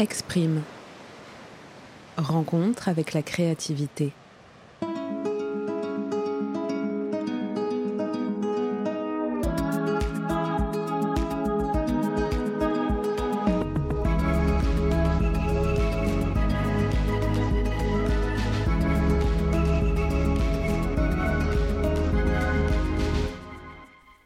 [0.00, 0.62] Exprime.
[2.16, 4.12] Rencontre avec la créativité.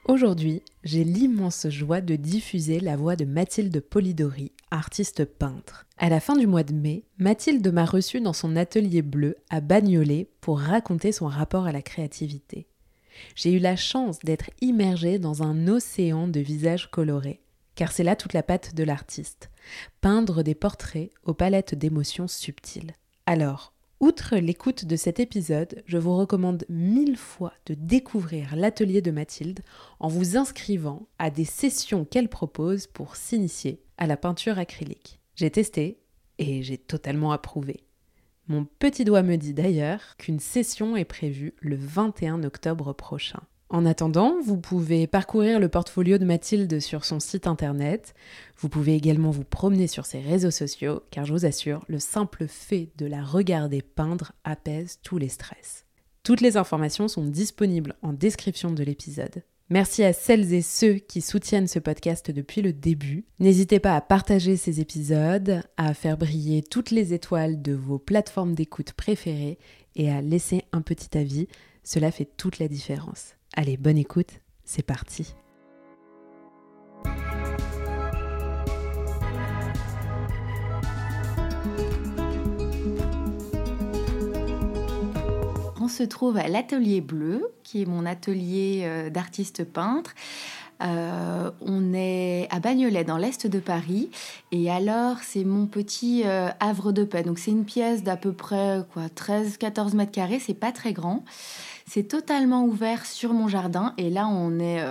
[0.05, 4.52] Aujourd'hui, j'ai l'immense joie de diffuser la voix de Mathilde Polidori,
[4.83, 5.87] artiste peintre.
[5.97, 9.61] À la fin du mois de mai, Mathilde m'a reçue dans son atelier bleu à
[9.61, 12.67] Bagnolet pour raconter son rapport à la créativité.
[13.37, 17.45] J'ai eu la chance d'être immergée dans un océan de visages colorés,
[17.77, 19.51] car c'est là toute la patte de l'artiste,
[20.01, 22.95] peindre des portraits aux palettes d'émotions subtiles.
[23.27, 29.13] Alors, Outre l'écoute de cet épisode, je vous recommande mille fois de découvrir l'atelier de
[29.13, 29.61] Mathilde
[30.01, 35.21] en vous inscrivant à des sessions qu'elle propose pour s'initier à la peinture acrylique.
[35.37, 36.01] J'ai testé
[36.39, 37.85] et j'ai totalement approuvé.
[38.49, 43.39] Mon petit doigt me dit d'ailleurs qu'une session est prévue le 21 octobre prochain.
[43.69, 48.13] En attendant, vous pouvez parcourir le portfolio de Mathilde sur son site internet.
[48.59, 52.49] Vous pouvez également vous promener sur ses réseaux sociaux, car je vous assure, le simple
[52.49, 55.87] fait de la regarder peindre apaise tous les stress.
[56.25, 59.45] Toutes les informations sont disponibles en description de l'épisode.
[59.71, 63.25] Merci à celles et ceux qui soutiennent ce podcast depuis le début.
[63.39, 68.55] N'hésitez pas à partager ces épisodes, à faire briller toutes les étoiles de vos plateformes
[68.55, 69.59] d'écoute préférées
[69.97, 71.49] et à laisser un petit avis.
[71.85, 73.35] Cela fait toute la différence.
[73.55, 75.35] Allez, bonne écoute, c'est parti.
[85.93, 90.15] Se trouve à l'atelier bleu, qui est mon atelier euh, d'artiste peintre.
[90.83, 94.11] Euh, on est à Bagnolet, dans l'est de Paris.
[94.51, 97.23] Et alors, c'est mon petit euh, havre de paix.
[97.23, 100.41] Donc, c'est une pièce d'à peu près quoi, 13-14 mètres carrés.
[100.41, 101.25] C'est pas très grand.
[101.87, 104.83] C'est totalement ouvert sur mon jardin et là on est,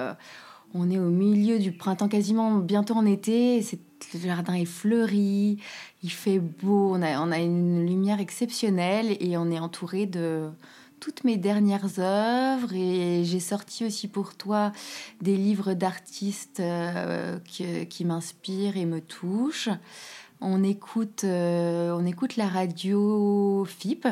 [0.76, 3.66] on est au milieu du printemps, quasiment bientôt en été.
[4.14, 5.58] le jardin est fleuri,
[6.04, 10.50] il fait beau, on a, on a une lumière exceptionnelle et on est entouré de
[11.02, 14.72] toutes mes dernières œuvres et j'ai sorti aussi pour toi
[15.20, 19.70] des livres d'artistes euh, qui, m'inspirent et me touchent.
[20.42, 24.08] On écoute, euh, on écoute la radio FIP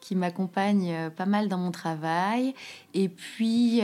[0.00, 2.54] qui m'accompagne euh, pas mal dans mon travail.
[2.92, 3.80] Et puis,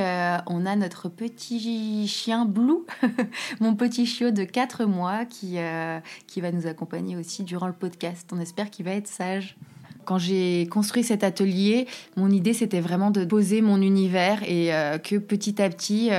[0.46, 2.84] on a notre petit chien Blue,
[3.60, 5.56] mon petit chiot de 4 mois, qui,
[6.26, 8.28] qui va nous accompagner aussi durant le podcast.
[8.34, 9.56] On espère qu'il va être sage.
[10.10, 14.70] Quand j'ai construit cet atelier, mon idée c'était vraiment de poser mon univers et
[15.04, 16.10] que petit à petit,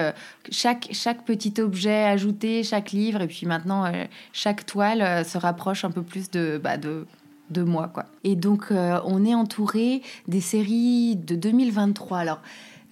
[0.49, 3.91] chaque, chaque petit objet ajouté, chaque livre et puis maintenant
[4.31, 7.05] chaque toile se rapproche un peu plus de, bah, de,
[7.51, 7.89] de moi.
[7.93, 8.05] Quoi.
[8.23, 12.17] Et donc, euh, on est entouré des séries de 2023.
[12.17, 12.41] Alors,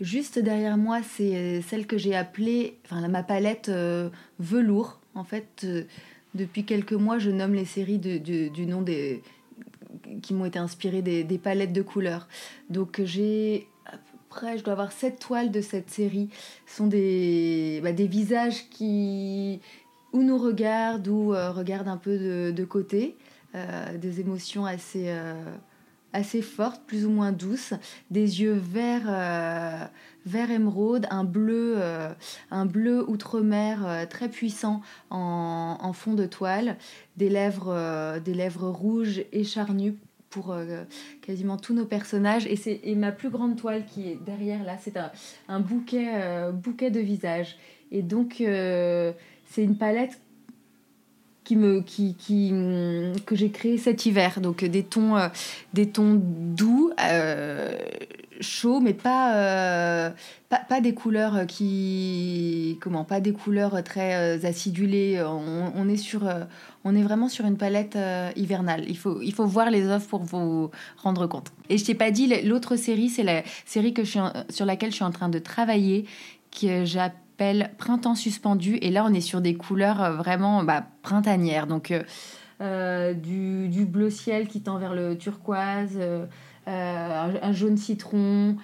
[0.01, 4.99] juste derrière moi, c'est euh, celle que j'ai appelée, enfin, ma palette euh, velours.
[5.15, 5.65] En fait,
[6.35, 9.21] depuis quelques mois, je nomme les séries du nom des
[10.21, 12.27] qui m'ont été inspirées des, palettes de couleurs.
[12.69, 16.29] Donc, j'ai à peu près, je dois avoir sept toiles de cette série.
[16.67, 19.59] Ce sont des, bah, des visages qui
[20.11, 23.15] ou nous regardent ou regardent un peu de, de côté.
[23.55, 25.33] Euh, des émotions assez, euh,
[26.13, 27.73] assez fortes, plus ou moins douces,
[28.11, 29.85] des yeux vert, euh,
[30.25, 31.77] vert émeraude, un bleu,
[32.51, 36.77] un bleu outre-mer très puissant en, fond de toile,
[37.17, 39.95] des lèvres, des lèvres rouges et charnues
[40.29, 40.55] pour
[41.21, 42.45] quasiment tous nos personnages.
[42.47, 44.95] Et, c'est, ma plus grande toile qui est derrière là, c'est
[45.47, 47.57] un, bouquet, bouquet de visages.
[47.91, 50.19] Et donc, c'est une palette
[51.49, 52.53] qui me, qui, qui,
[53.25, 54.39] que j'ai créé cet hiver.
[54.39, 55.29] Donc des tons, euh,
[55.73, 57.75] des tons doux, euh,
[58.39, 60.09] chauds, mais pas, euh,
[60.49, 65.21] pas, pas, des couleurs qui, comment, pas des couleurs très acidulées.
[65.25, 66.21] On, est sur,
[66.83, 67.97] on est vraiment sur une palette
[68.35, 68.85] hivernale.
[68.87, 71.51] Il faut, il faut voir les offres pour vous rendre compte.
[71.69, 74.19] Et je t'ai pas dit, l'autre série, c'est la série que je suis
[74.49, 76.05] sur laquelle je suis en train de travailler,
[76.51, 77.29] que j'appelle
[77.77, 78.75] Printemps suspendu.
[78.81, 81.67] Et là, on est sur des couleurs euh, vraiment bah, printanières.
[81.67, 82.03] Donc, euh,
[82.61, 85.97] euh, du, bleu ciel qui tend vers le turquoise,
[86.69, 88.55] un, jaune citron,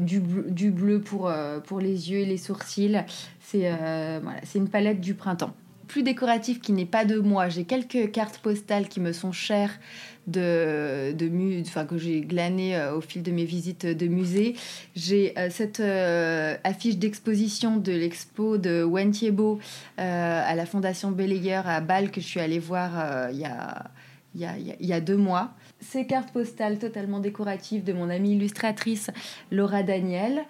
[0.00, 1.32] du, bleu pour,
[1.64, 2.98] pour les yeux et les sourcils.
[3.40, 3.68] C'est
[4.54, 5.54] une palette du printemps.
[5.86, 7.48] plus décoratif qui n'est pas de moi.
[7.48, 9.78] J'ai quelques cartes postales qui me sont chères
[10.32, 14.56] que j'ai glané euh, au fil de mes visites de musée.
[14.94, 19.58] J'ai euh, cette euh, affiche d'exposition de l'expo de Wen Thiebo
[19.96, 25.16] à la Fondation Belayer à Bâle que je suis allée voir il y, a, deux
[25.16, 25.50] mois.
[25.80, 29.10] Ces cartes postales totalement décoratives de mon amie illustratrice
[29.52, 30.44] Laura Daniel,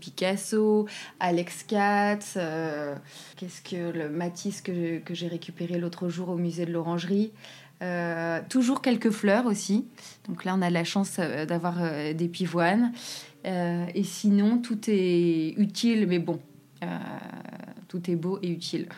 [0.00, 0.86] Picasso,
[1.20, 2.38] Alex Katz,
[3.36, 7.32] qu'est-ce que le Matisse que, j'ai récupéré l'autre jour au musée de l'Orangerie.
[7.82, 9.86] Euh, toujours quelques fleurs aussi.
[10.28, 12.92] Donc là, on a la chance euh, d'avoir euh, des pivoines.
[13.44, 16.40] et sinon, tout est utile, mais bon,
[17.86, 18.88] tout est beau et utile.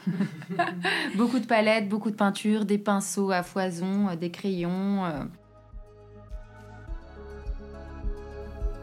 [1.16, 5.04] beaucoup de palettes, beaucoup de peintures, des pinceaux à foison, des crayons.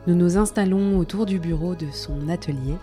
[0.08, 2.76] Nous nous installons autour du bureau de son atelier.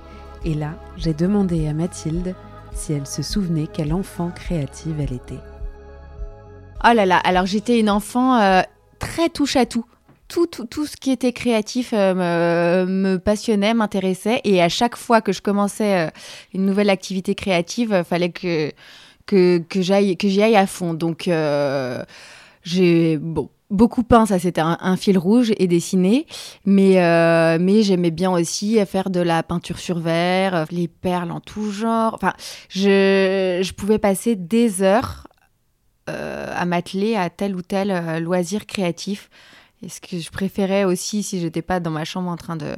[0.45, 2.35] Et là, j'ai demandé à Mathilde
[2.75, 5.41] si elle se souvenait quelle enfant créative elle était.
[6.85, 8.61] Oh là là, alors j'étais une enfant euh,
[8.99, 9.87] très touche à tout.
[10.29, 14.43] Tout, tout, ce qui était créatif euh, me, passionnait, m'intéressait.
[14.45, 16.11] Et à chaque fois que je commençais euh,
[16.53, 18.71] une nouvelle activité créative, il fallait que,
[19.27, 20.93] que, j'y aille à fond.
[20.93, 21.31] Donc,
[22.65, 26.27] j'ai bon, beaucoup peint, ça c'était un, fil rouge et dessiné.
[26.65, 26.97] Mais,
[27.59, 32.15] mais j'aimais bien aussi faire de la peinture sur verre, les perles en tout genre.
[32.15, 32.35] Enfin,
[32.69, 35.25] je, je pouvais passer des heures
[36.11, 39.31] euh, à m'atteler à tel ou tel euh, loisir créatif.
[39.85, 42.75] Et ce que je préférais aussi, si j'étais pas dans ma chambre en train de,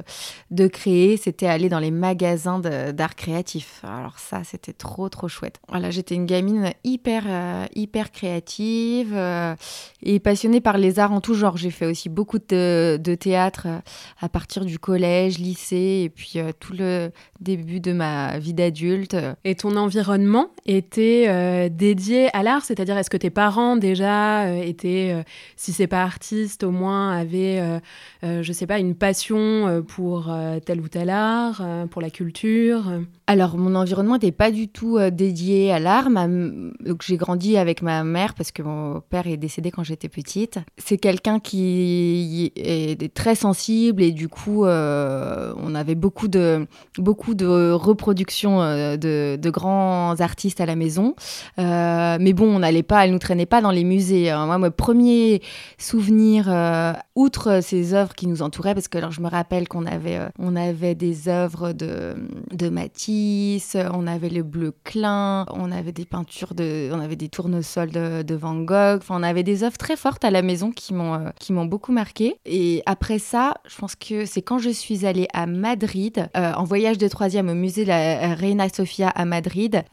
[0.51, 3.81] de créer, c'était aller dans les magasins d'art créatif.
[3.83, 5.59] Alors ça, c'était trop, trop chouette.
[5.69, 9.55] Voilà, j'étais une gamine hyper, euh, hyper créative euh,
[10.03, 11.55] et passionnée par les arts en tout genre.
[11.55, 13.79] J'ai fait aussi beaucoup de, de théâtre euh,
[14.19, 19.15] à partir du collège, lycée et puis tout le début de ma vie d'adulte.
[19.45, 25.23] Et ton environnement était dédié à l'art C'est-à-dire, est-ce que tes parents déjà étaient,
[25.55, 27.79] si c'est pas artiste, au moins avait, euh,
[28.23, 30.31] euh, je sais pas, une passion euh, pour
[30.65, 32.91] tel ou tel art, pour la culture
[33.27, 36.09] Alors, mon environnement n'était pas du tout dédié à l'art.
[36.09, 40.59] Donc, j'ai grandi avec ma mère parce que mon père est décédé quand j'étais petite.
[40.77, 46.67] C'est quelqu'un qui est très sensible et du coup, on avait beaucoup de,
[46.97, 51.15] beaucoup de reproductions de, grands artistes à la maison.
[51.57, 54.29] mais bon, on n'allait pas, elle nous traînait pas dans les musées.
[54.29, 54.45] Hein.
[54.45, 55.41] Moi, mon premier
[55.77, 60.17] souvenir euh, outre ces œuvres qui nous entouraient, parce que je me rappelle qu'on avait,
[60.17, 62.15] euh, on avait des œuvres de,
[62.51, 67.29] de Matisse, on avait le bleu clin, on avait des peintures de, on avait des
[67.29, 70.71] tournesols de, de Van Gogh, enfin on avait des œuvres très fortes à la maison
[70.71, 72.35] qui m'ont, euh, qui m'ont beaucoup marqué.
[72.45, 76.97] Et après ça, je pense que c'est quand je suis allée à Madrid, en voyage
[76.97, 79.83] de troisième au musée de la Reina Sofia à Madrid,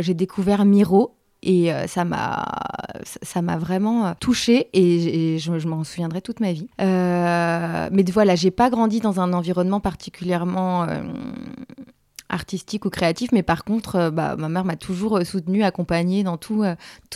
[0.00, 1.14] j'ai découvert Miro
[1.44, 2.44] et euh, ça m'a
[3.04, 6.68] ça m'a vraiment euh, touchée et, je, m'en souviendrai toute ma vie.
[6.80, 10.86] Euh, mais voilà, j'ai pas grandi dans un environnement particulièrement
[12.28, 16.64] artistique ou créatif, mais par contre, bah, ma mère m'a toujours soutenue, accompagnée dans tous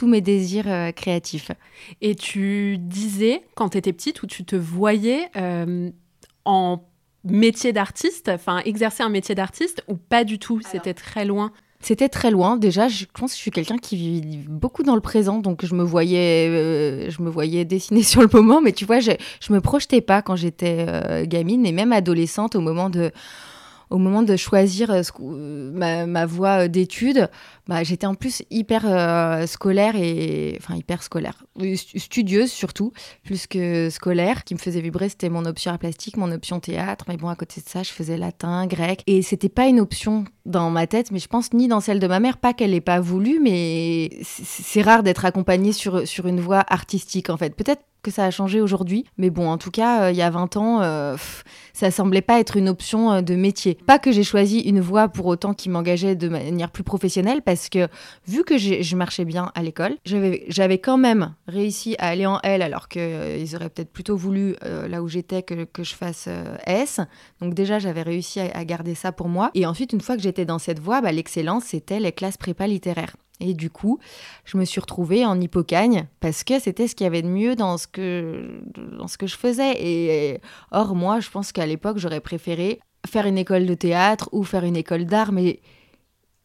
[0.03, 1.51] mes désirs créatifs.
[2.01, 5.31] Et tu disais, quand tu étais petite, où tu te voyais
[6.45, 6.85] en
[7.25, 12.09] métier d'artiste, enfin exercer un métier d'artiste, ou pas du tout, c'était très loin c'était
[12.09, 12.57] très loin.
[12.57, 15.75] Déjà, je pense que je suis quelqu'un qui vit beaucoup dans le présent, donc je
[15.75, 19.53] me voyais, euh, je me voyais dessiner sur le moment, mais tu vois, je, je
[19.53, 23.11] me projetais pas quand j'étais euh, gamine et même adolescente au moment de
[23.91, 27.31] au moment de choisir euh, ma, voie d'études,
[27.69, 32.93] bah, j'étais en plus hyper euh, scolaire et enfin hyper scolaire, studieuse surtout,
[33.23, 34.45] plus que scolaire.
[34.45, 37.05] qui me faisait vibrer, c'était mon option art plastique, mon option théâtre.
[37.09, 40.25] Mais bon, à côté de ça, je faisais latin, grec, et c'était pas une option
[40.47, 42.81] dans ma tête, mais je pense ni dans celle de ma mère, pas qu'elle n'ait
[42.81, 47.55] pas voulu, mais c'est rare d'être accompagnée sur sur une voie artistique en fait.
[47.55, 49.05] Peut-être que ça a changé aujourd'hui.
[49.17, 51.17] Mais bon, en tout cas, euh, il y a 20 ans, euh,
[51.73, 53.77] ça semblait pas être une option euh, de métier.
[53.87, 57.58] Pas que j'ai choisi une voie pour autant qui m'engageait de manière plus professionnelle, parce
[57.69, 57.89] que
[58.27, 62.63] vu que je marchais bien à l'école, j'avais quand même réussi à aller en L,
[62.63, 66.29] alors qu'ils auraient peut-être plutôt voulu, là où j'étais, que, que, je fasse
[66.67, 67.01] S.
[67.41, 69.51] Donc déjà, j'avais réussi à, garder ça pour moi.
[69.55, 72.67] Et ensuite, une fois que j'étais dans cette voie, bah, l'excellence, c'était les classes prépa
[72.67, 73.17] littéraires.
[73.41, 73.99] Et du coup,
[74.45, 77.55] je me suis retrouvée en hypocagne parce que c'était ce qu'il y avait de mieux
[77.55, 78.61] dans ce que,
[78.97, 79.75] dans ce que je faisais.
[79.79, 80.41] Et
[80.73, 84.65] or, moi, je pense qu'à l'époque, j'aurais préféré faire une école de théâtre ou faire
[84.65, 85.61] une école d'art, mais,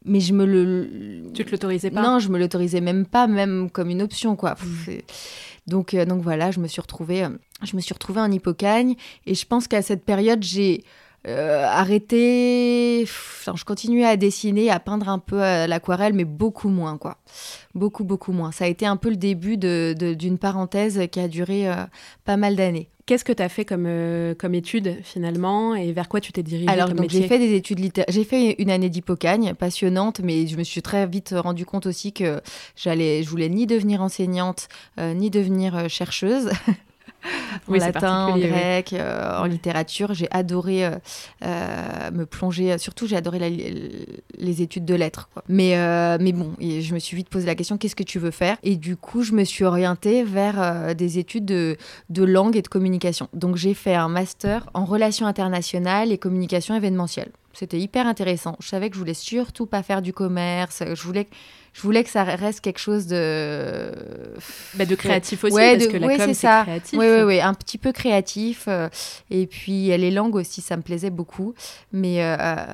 [0.06, 1.32] mais je me le...
[1.34, 4.56] Tu te l'autorisais pas Non, je me l'autorisais même pas, même comme une option, quoi.
[4.64, 4.92] Mmh.
[5.68, 7.30] Donc, euh, donc voilà, je me suis retrouvée, euh,
[7.64, 8.96] je me suis retrouvée en hypocagne.
[9.26, 10.84] Et je pense qu'à cette période, j'ai
[11.26, 13.02] euh, arrêté.
[13.04, 17.18] Enfin, je continuais à dessiner, à peindre un peu à l'aquarelle, mais beaucoup moins, quoi.
[17.76, 18.52] Beaucoup, beaucoup moins.
[18.52, 21.76] Ça a été un peu le début d'une de, parenthèse qui a duré euh,
[22.26, 22.90] pas mal d'années.
[23.06, 26.44] Qu'est-ce que tu as fait comme, euh, comme étude finalement et vers quoi tu t'es
[26.44, 28.08] dirigée Alors, j'ai fait des études littéraires.
[28.10, 32.12] J'ai fait une année d'hypocagne passionnante, mais je me suis très vite rendu compte aussi
[32.14, 32.42] que
[32.76, 36.50] j'allais, je voulais ni devenir enseignante, ni devenir chercheuse.
[37.68, 40.14] en latin, en grec, euh, en littérature.
[40.14, 40.92] J'ai adoré euh,
[41.44, 43.40] euh, me plonger, surtout j'ai adoré
[44.38, 45.30] les études de lettres.
[45.48, 45.76] Mais,
[46.20, 48.58] mais bon, je me suis vite posé la question, qu'est-ce que tu veux faire?
[48.64, 51.78] Et du coup, je me suis orientée vers des études de,
[52.10, 53.30] de langue et de communication.
[53.34, 57.32] Donc j'ai fait un master en relations internationales et communication événementielle.
[57.54, 58.56] C'était hyper intéressant.
[58.60, 60.84] Je savais que je voulais surtout pas faire du commerce.
[60.86, 61.28] Je voulais,
[61.74, 63.92] je voulais que ça reste quelque chose de.
[64.76, 67.00] Bah, de créatif aussi, parce que la com, c'est créatif.
[67.00, 68.66] Oui, oui, oui, un petit peu créatif.
[68.68, 68.90] Euh,
[69.32, 71.56] et puis, les langues aussi, ça me plaisait beaucoup.
[71.92, 72.66] Mais euh, euh,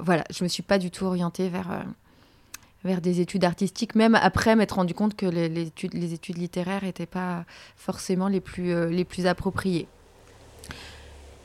[0.00, 1.84] voilà, je me suis pas du tout orientée vers.
[2.84, 6.38] vers des études artistiques, même après m'être rendu compte que les, les, études, les études
[6.38, 7.44] littéraires n'étaient pas
[7.76, 9.88] forcément les plus, les plus appropriées.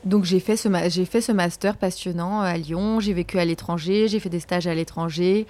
[0.03, 0.69] Donc j'ai fait, ce
[1.05, 4.73] fait ce master passionnant à Lyon, j'ai vécu à l'étranger, j'ai fait des stages à
[4.73, 5.45] l'étranger.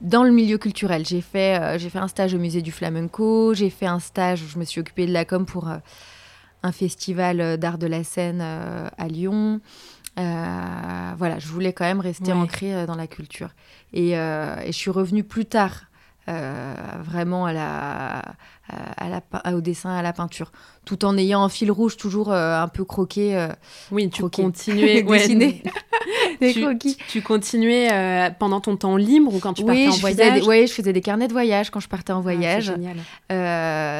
[0.00, 3.52] Dans le milieu culturel, j'ai fait, euh, j'ai fait un stage au musée du flamenco,
[3.52, 5.76] j'ai fait un stage où je me suis occupée de la com pour euh,
[6.62, 9.60] un festival euh, d'art de la scène à Lyon.
[10.16, 13.50] voilà, je voulais quand même rester ancrée dans la culture.
[13.92, 15.89] Et, et, je suis revenue plus tard
[16.28, 18.22] euh, vraiment à la,
[18.68, 20.52] à la, au dessin, à la peinture,
[20.84, 23.36] tout en ayant un fil rouge toujours euh, un peu croqué.
[23.36, 23.48] Euh,
[23.90, 25.62] oui, tu continuais dessiner
[26.40, 26.96] des tu, croquis.
[27.08, 27.88] Tu, continuais
[28.38, 31.26] pendant ton temps libre ou quand tu partais en voyage Oui, je faisais des carnets
[31.26, 32.72] de voyage quand je partais en ah, voyage.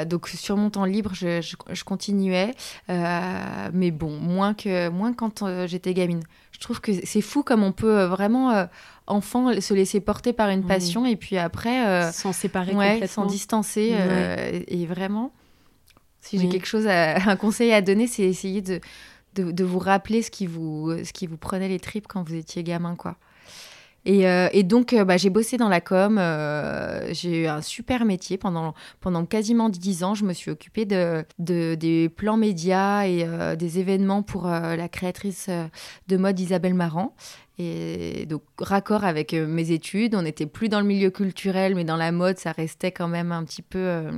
[0.07, 2.55] donc sur mon temps libre, je, je, continuais,
[2.89, 6.23] mais bon, moins que moins quand j'étais gamine.
[6.61, 8.69] Je trouve que c'est fou comme on peut vraiment
[9.11, 13.27] enfant se laisser porter par une passion et puis après euh, s'en séparer complètement s'en
[13.27, 15.33] distancer euh, et vraiment
[16.21, 18.81] si j'ai quelque chose un conseil à donner c'est essayer de,
[19.35, 22.63] de, vous rappeler ce qui vous ce qui vous prenait les tripes quand vous étiez
[22.63, 23.17] gamin quoi
[24.05, 26.17] et, euh, et, donc, bah, j'ai bossé dans la com.
[27.13, 30.15] j'ai eu un super métier pendant, pendant quasiment dix ans.
[30.15, 33.27] Je me suis occupée de, de des plans médias et
[33.57, 35.51] des événements pour la créatrice
[36.09, 37.15] de mode Isabelle Marant.
[37.63, 41.85] Et donc, raccord avec euh, mes études, on n'était plus dans le milieu culturel, mais
[41.85, 43.79] dans la mode, ça restait quand même un petit peu.
[43.79, 44.11] Euh,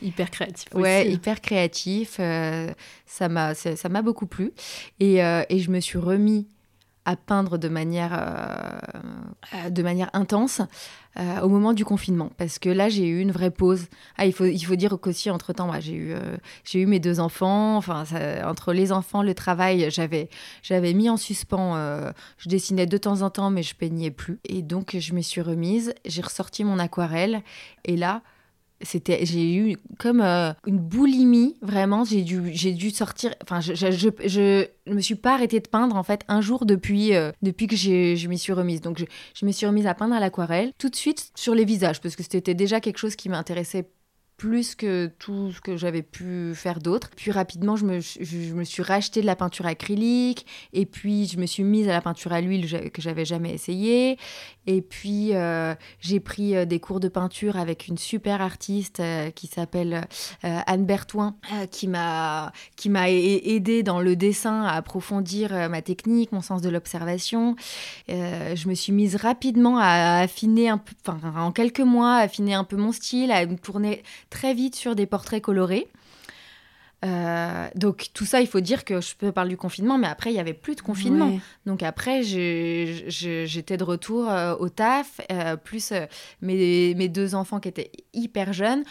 [0.00, 0.68] hyper créatif.
[0.74, 2.16] Ouais, hyper créatif.
[2.20, 2.72] Euh,
[3.04, 4.52] ça m'a ça m'a beaucoup plu.
[4.98, 6.48] Et, et, je me suis remis
[7.06, 10.60] à peindre de manière, euh, de manière intense
[11.18, 12.32] euh, au moment du confinement.
[12.36, 13.86] Parce que là, j'ai eu une vraie pause.
[14.18, 17.20] Ah, il, faut, il faut dire qu'aussi, entre-temps, j'ai eu, euh, j'ai eu mes deux
[17.20, 17.76] enfants.
[17.76, 18.04] Enfin,
[18.44, 20.28] entre les enfants, le travail, j'avais,
[20.62, 21.76] j'avais mis en suspens.
[22.38, 24.40] je dessinais de temps en temps, mais je peignais plus.
[24.44, 25.94] Et donc, je me suis remise.
[26.04, 27.42] J'ai ressorti mon aquarelle.
[27.84, 28.22] Et là,
[28.82, 32.04] c'était j'ai eu comme euh, une boulimie vraiment.
[32.04, 35.96] J'ai dû j'ai dû sortir enfin je, je, je, me suis pas arrêtée de peindre
[35.96, 38.80] en fait un jour depuis euh, depuis que je m'y suis remise.
[38.80, 39.04] Donc je,
[39.34, 42.16] je me suis remise à peindre à l'aquarelle tout de suite sur les visages parce
[42.16, 43.88] que c'était déjà quelque chose qui m'intéressait
[44.36, 47.10] plus que tout ce que j'avais pu faire d'autre.
[47.16, 51.38] Puis rapidement, je me, je, me, suis racheté de la peinture acrylique, et puis je
[51.38, 54.18] me suis mise à la peinture à l'huile que j'avais jamais essayé.
[54.66, 59.30] Et puis euh, j'ai pris euh, des cours de peinture avec une super artiste euh,
[59.30, 60.06] qui s'appelle
[60.42, 61.36] Anne Bertoin,
[61.70, 66.68] qui m'a qui m'a aidé dans le dessin à approfondir ma technique, mon sens de
[66.68, 67.56] l'observation.
[68.08, 72.54] je me suis mise rapidement à affiner un peu, enfin en quelques mois, à affiner
[72.54, 74.02] un peu mon style, à tourner
[74.36, 75.88] très vite sur des portraits colorés.
[77.04, 80.30] Euh, donc tout ça, il faut dire que je peux parler du confinement, mais après,
[80.30, 81.38] il y avait plus de confinement.
[81.64, 85.92] Donc après, j'étais de retour euh, au taf, euh, plus
[86.42, 88.84] mes, mes, deux enfants qui étaient hyper jeunes,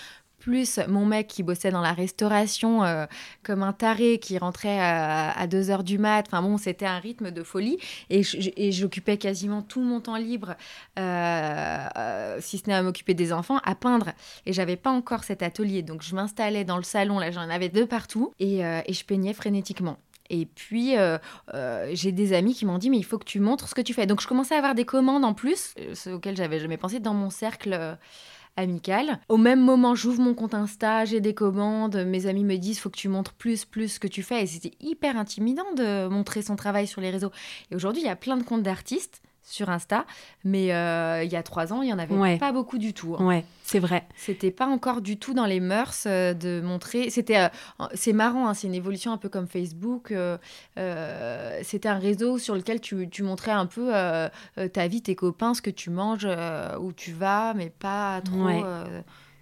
[0.45, 3.07] plus mon mec qui bossait dans la restauration euh,
[3.41, 6.23] comme un taré qui rentrait à, 2 heures du mat.
[6.27, 7.79] Enfin bon, c'était un rythme de folie.
[8.11, 8.21] Et
[8.71, 10.53] j'occupais quasiment tout mon temps libre,
[10.99, 14.11] euh, euh, si ce n'est à m'occuper des enfants, à peindre.
[14.45, 15.81] Et j'avais pas encore cet atelier.
[15.81, 19.97] Donc je m'installais dans le salon, là j'en avais deux partout, et, je peignais frénétiquement.
[20.29, 20.93] Et puis,
[21.93, 23.95] j'ai des amis qui m'ont dit, mais il faut que tu montres ce que tu
[23.95, 24.05] fais.
[24.05, 27.15] Donc, je commençais à avoir des commandes en plus, ce auxquelles j'avais jamais pensé, dans
[27.15, 27.97] mon cercle
[28.57, 29.19] amical.
[29.29, 32.89] Au même moment, j'ouvre mon compte Insta, j'ai des commandes, mes amis me disent faut
[32.89, 34.43] que tu montres plus, plus ce que tu fais.
[34.43, 37.31] Et c'était hyper intimidant de montrer son travail sur les réseaux.
[37.71, 40.05] Et aujourd'hui, il y a plein de comptes d'artistes sur Insta,
[40.43, 43.15] mais euh, il y a trois ans, il y en avait pas beaucoup du tout.
[43.17, 43.25] Hein.
[43.25, 44.05] Ouais, c'est vrai.
[44.15, 47.11] C'était pas encore du tout dans les mœurs euh, de montrer.
[47.11, 47.47] C'était, euh,
[47.93, 50.13] c'est marrant, hein, c'est une évolution un peu comme Facebook.
[50.75, 53.91] c'était un réseau sur lequel tu, tu montrais un peu
[54.73, 56.27] ta vie, tes copains, ce que tu manges,
[56.79, 58.49] où tu vas, mais pas trop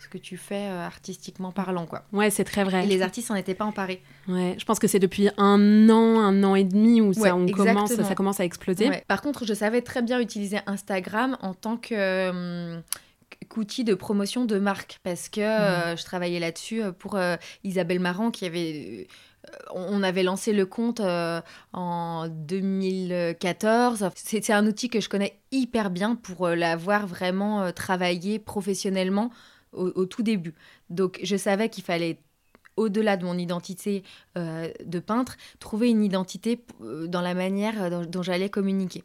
[0.03, 2.03] ce que tu fais euh, artistiquement parlant, quoi.
[2.12, 2.83] Ouais, c'est très vrai.
[2.83, 4.01] Et les artistes n'en étaient pas emparés.
[4.27, 7.48] Ouais, je pense que c'est depuis un an, un an et demi où ça, on
[7.48, 8.89] commence, ça commence à exploser.
[9.07, 12.29] Par contre, je savais très bien utiliser Instagram en tant que...
[12.29, 12.83] Hum,
[13.50, 17.19] qu'outil de promotion de marque parce que euh, je travaillais là-dessus euh, pour
[17.63, 19.07] Isabelle Marant qui avait
[19.74, 21.01] on avait lancé le compte
[21.74, 24.10] en 2014.
[24.15, 29.31] C'est un outil que je connais hyper bien pour l'avoir vraiment travaillé professionnellement
[29.74, 30.53] au, tout début.
[30.89, 32.20] Donc je savais qu'il fallait
[32.77, 34.03] au-delà de mon identité
[34.38, 39.03] euh, de peintre, trouver une identité euh, dans la manière euh, dont, j'allais communiquer.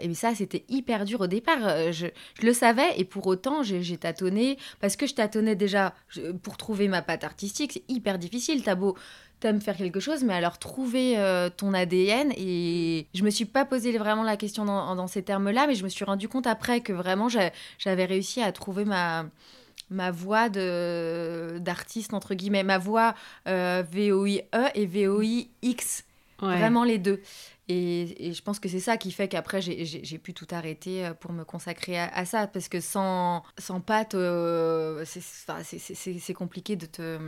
[0.00, 1.92] et ça, c'était hyper dur au départ.
[1.92, 2.06] Je,
[2.42, 5.94] le savais et pour autant, j'ai tâtonné parce que je tâtonnais déjà
[6.42, 7.72] pour trouver ma patte artistique.
[7.74, 8.62] C'est hyper difficile.
[8.62, 8.96] T'as beau
[9.40, 11.16] t'aimes faire quelque chose, mais alors trouver
[11.56, 12.32] ton ADN.
[12.36, 15.88] Et je me suis pas posé vraiment la question dans ces termes-là, mais je me
[15.88, 17.28] suis rendu compte après que vraiment
[17.78, 19.24] j'avais réussi à trouver ma
[19.90, 23.14] ma voix d'artiste, entre guillemets, ma voix
[23.48, 26.04] euh, VOI-E et VOI-X.
[26.38, 27.20] Vraiment les deux.
[27.68, 31.32] Et, je pense que c'est ça qui fait qu'après, j'ai pu tout arrêter euh, pour
[31.32, 32.46] me consacrer à, ça.
[32.46, 37.18] Parce que sans, sans pâte, euh, c'est compliqué de te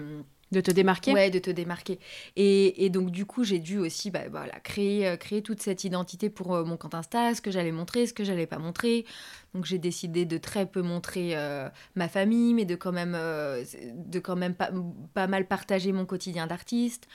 [0.52, 1.12] de te démarquer?
[1.12, 1.98] Ouais, de te démarquer.
[2.36, 6.30] Et, donc, du coup, j'ai dû aussi bah, voilà, créer, euh, créer toute cette identité
[6.30, 9.06] pour euh, mon compte Insta, ce que j'allais montrer, ce que j'allais pas montrer.
[9.54, 14.18] Donc, j'ai décidé de très peu montrer euh, ma famille, mais de quand même, de
[14.18, 14.70] quand même pas,
[15.14, 17.08] pas mal partager mon quotidien d'artiste,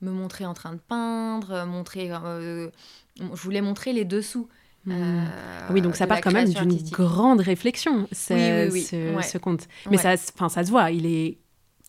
[0.00, 2.08] me montrer en train de peindre, montrer.
[2.08, 2.70] je
[3.34, 4.48] voulais montrer les dessous.
[4.86, 5.22] Mmh.
[5.70, 8.68] oui, donc ça part quand même d'une grande réflexion, ce,
[9.22, 9.66] ce, compte.
[9.90, 11.38] Mais ça, ça se voit, il est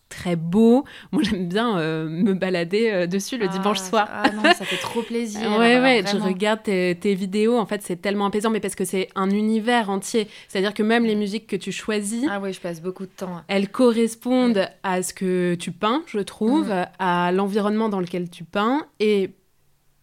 [0.08, 0.84] très beau.
[1.12, 4.08] Moi, j'aime bien euh, me balader euh, dessus le dimanche ah, soir.
[4.10, 5.40] Ah non, ça fait trop plaisir.
[5.58, 7.58] ouais, ouais, je regarde tes, vidéos.
[7.58, 10.28] En fait, c'est tellement apaisant, mais parce que c'est un univers entier.
[10.48, 12.26] C'est-à-dire que même les musiques que tu choisis.
[12.30, 13.42] Ah oui, je passe beaucoup de temps.
[13.48, 16.86] Elles correspondent à ce que tu peins, je trouve, mm.
[16.98, 18.86] à l'environnement dans lequel tu peins.
[19.00, 19.30] Et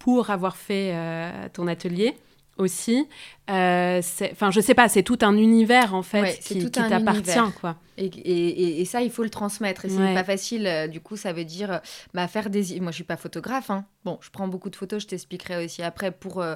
[0.03, 2.13] pour avoir fait euh, ton atelier,
[2.57, 3.07] aussi.
[3.50, 7.75] Euh, enfin, je sais pas, c'est tout un univers en fait qui, t'appartient, quoi.
[7.98, 9.86] Et, et, ça, il faut le transmettre.
[9.86, 10.65] Et c'est pas facile.
[10.65, 11.79] Euh, du coup, ça veut dire euh,
[12.13, 12.79] bah, faire des.
[12.79, 13.70] Moi, je suis pas photographe.
[13.70, 13.85] Hein.
[14.03, 15.03] Bon, je prends beaucoup de photos.
[15.03, 16.55] Je t'expliquerai aussi après pour euh,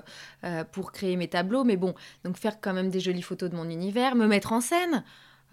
[0.71, 1.63] pour créer mes tableaux.
[1.63, 4.61] Mais bon, donc faire quand même des jolies photos de mon univers, me mettre en
[4.61, 5.03] scène.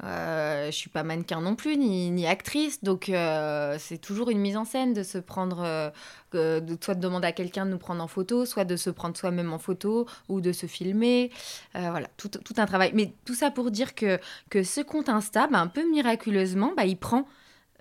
[0.02, 4.40] Euh, je suis pas mannequin non plus, ni, ni actrice, donc euh, c'est toujours une
[4.40, 5.90] mise en scène de se prendre, euh,
[6.32, 9.16] de, soit de demander à quelqu'un de nous prendre en photo, soit de se prendre
[9.16, 11.30] soi-même en photo ou de se filmer.
[11.74, 12.90] voilà, tout, tout, un travail.
[12.94, 14.18] Mais tout ça pour dire que,
[14.50, 17.26] que ce compte Insta, bah, un peu miraculeusement, bah, il, prend,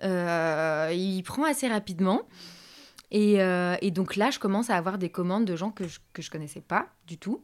[0.00, 2.22] il prend assez rapidement.
[3.10, 3.38] Et,
[3.80, 6.30] et, donc là, je commence à avoir des commandes de gens que je, que je
[6.30, 7.42] connaissais pas du tout.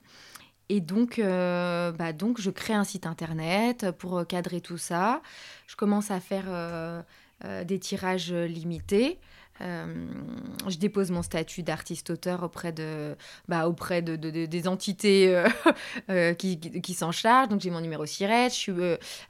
[0.71, 5.21] Et donc, euh, bah donc, je crée un site internet pour euh, cadrer tout ça.
[5.67, 7.03] Je commence à faire euh,
[7.65, 9.19] des tirages limités.
[9.63, 9.87] Euh,
[10.69, 13.15] je dépose mon statut d'artiste-auteur auprès, de,
[13.49, 15.49] bah, auprès de, des entités euh,
[16.11, 17.49] euh, qui, qui, s'en chargent.
[17.49, 18.73] Donc, j'ai mon numéro SIRET, je suis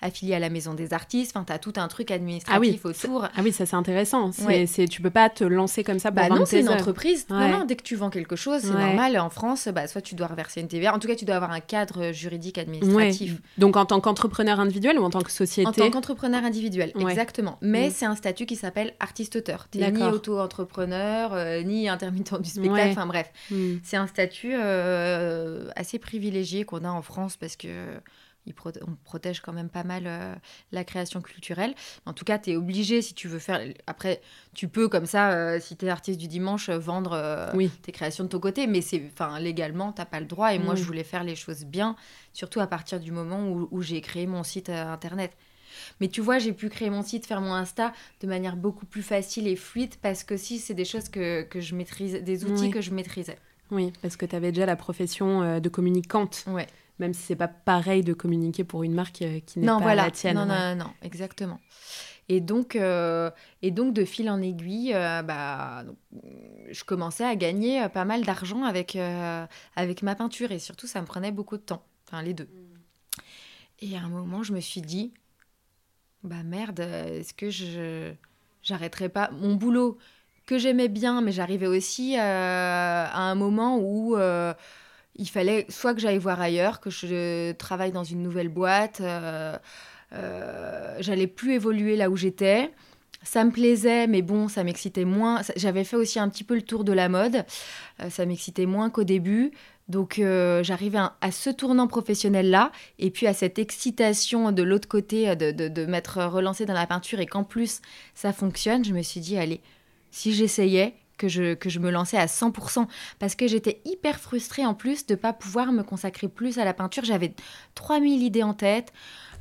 [0.00, 1.32] affiliée à la Maison des artistes.
[1.34, 3.24] Enfin, tu as tout un truc administratif ah oui, autour.
[3.24, 4.30] Ah oui, ça, c'est intéressant.
[4.32, 7.26] C'est, Tu peux pas te lancer comme ça pour bah non, c'est une entreprise.
[7.28, 9.18] Non, non, dès que tu vends quelque chose, c'est normal.
[9.18, 10.94] En France, bah, soit tu dois reverser une TVA.
[10.94, 13.40] En tout cas, tu dois avoir un cadre juridique administratif.
[13.58, 17.58] Donc, en tant qu'entrepreneur individuel ou en tant que société En tant qu'entrepreneur individuel, exactement.
[17.60, 17.92] Mais mm.
[17.92, 19.66] c'est un statut qui s'appelle artiste-auteur.
[19.70, 19.78] Tu
[20.20, 23.32] auto-entrepreneur, euh, ni intermittent du spectacle, enfin bref.
[23.50, 23.76] Hmm.
[23.82, 27.68] C'est un statut euh, assez privilégié qu'on a en France parce que
[28.82, 30.34] on protège quand même pas mal euh,
[30.72, 31.74] la création culturelle.
[32.04, 33.60] En tout cas, tu es obligé, si tu veux faire...
[33.86, 34.20] Après,
[34.54, 37.52] tu peux, comme ça, si tu es artiste du dimanche, vendre
[37.82, 40.52] tes créations de ton côté, mais c'est, enfin, légalement, tu pas le droit.
[40.52, 40.86] Et moi, je hmm.
[40.86, 41.94] voulais faire les choses bien,
[42.32, 45.32] surtout à partir du moment où, où j'ai créé mon site internet.
[46.00, 49.02] Mais tu vois, j'ai pu créer mon site, faire mon Insta de manière beaucoup plus
[49.02, 52.70] facile et fluide parce que si c'est des choses que, que, je maîtrise, des outils
[52.70, 53.38] que je maîtrisais.
[53.70, 56.44] Oui, parce que tu avais déjà la profession euh, de communicante.
[56.48, 56.66] Ouais.
[56.98, 60.10] Même si c'est pas pareil de communiquer pour une marque euh, qui n'est pas la
[60.10, 60.36] tienne.
[60.36, 61.60] Non, non, non, exactement.
[62.28, 63.30] Et donc, euh,
[63.62, 65.84] et donc de fil en aiguille, bah,
[66.70, 68.96] je commençais à gagner pas mal d'argent avec,
[69.74, 70.52] avec ma peinture.
[70.52, 71.82] Et surtout, ça me prenait beaucoup de temps.
[72.06, 72.44] Enfin, les deux.
[72.44, 72.70] Mm.
[73.80, 75.12] Et à un moment, je me suis dit,
[76.22, 78.12] bah merde, est-ce que je
[78.62, 79.96] j'arrêterai pas mon boulot
[80.46, 84.52] que j'aimais bien, mais j'arrivais aussi euh, à un moment où euh,
[85.16, 89.00] il fallait soit que j'aille voir ailleurs, que je travaille dans une nouvelle boîte.
[90.10, 92.70] J'allais plus évoluer là où j'étais.
[93.22, 95.42] Ça me plaisait, mais bon, ça m'excitait moins.
[95.56, 97.44] J'avais fait aussi un petit peu le tour de la mode.
[98.08, 99.52] ça m'excitait moins qu'au début.
[99.90, 105.28] Donc euh, j'arrivais à, ce tournant professionnel-là, et puis à cette excitation de l'autre côté
[105.28, 107.80] euh, de, de, m'être relancée dans la peinture et qu'en plus
[108.14, 109.60] ça fonctionne, je me suis dit, allez,
[110.10, 112.86] si j'essayais, que je, que je me lançais à 100%,
[113.18, 116.64] parce que j'étais hyper frustrée en plus de ne pas pouvoir me consacrer plus à
[116.64, 117.04] la peinture.
[117.04, 117.34] J'avais
[117.74, 118.92] 3000 idées en tête.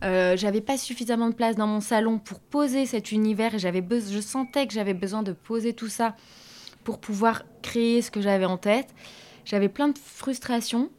[0.03, 3.83] Euh, j'avais pas suffisamment de place dans mon salon pour poser cet univers et j'avais
[3.89, 6.15] je sentais que j'avais besoin de poser tout ça
[6.83, 8.93] pour pouvoir créer ce que j'avais en tête.
[9.45, 10.89] J'avais plein de frustrations.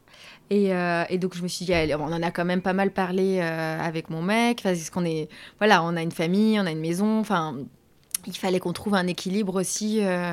[0.50, 2.90] Et, euh, et, donc je me suis dit, on en a quand même pas mal
[2.90, 6.72] parlé euh, avec mon mec, parce qu'on est, voilà, on a une famille, on a
[6.72, 7.56] une maison, enfin,
[8.26, 10.32] il fallait qu'on trouve un équilibre aussi, euh,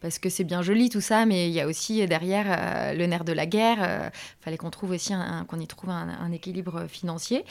[0.00, 3.06] parce que c'est bien joli tout ça, mais il y a aussi derrière euh, le
[3.06, 3.78] nerf de la guerre.
[3.78, 5.12] Il euh, fallait qu'on trouve aussi
[5.48, 7.44] qu'on y trouve un, équilibre financier.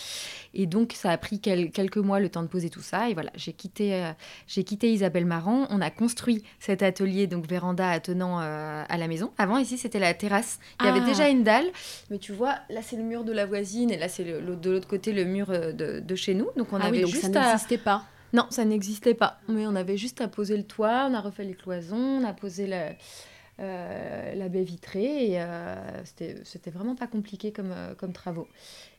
[0.53, 3.09] Et donc ça a pris quelques mois le temps de poser tout ça.
[3.09, 4.11] Et voilà, j'ai quitté,
[4.47, 5.67] j'ai quitté Isabelle Marant.
[5.69, 9.31] On a construit cet atelier donc véranda attenant à la maison.
[9.37, 10.59] Avant ici c'était la terrasse.
[10.79, 11.07] Il y avait ah.
[11.07, 11.67] déjà une dalle,
[12.09, 14.87] mais tu vois là c'est le mur de la voisine et là c'est de l'autre
[14.87, 16.47] côté le mur de, chez nous.
[16.57, 18.03] Donc on ah avait oui, juste ça n'existait pas.
[18.33, 19.39] Non, ça n'existait pas.
[19.47, 22.33] Mais on avait juste à poser le toit, on a refait les cloisons, on a
[22.33, 22.91] posé la,
[23.61, 28.47] euh, la baie vitrée et euh, c'était vraiment pas compliqué comme, euh, comme travaux.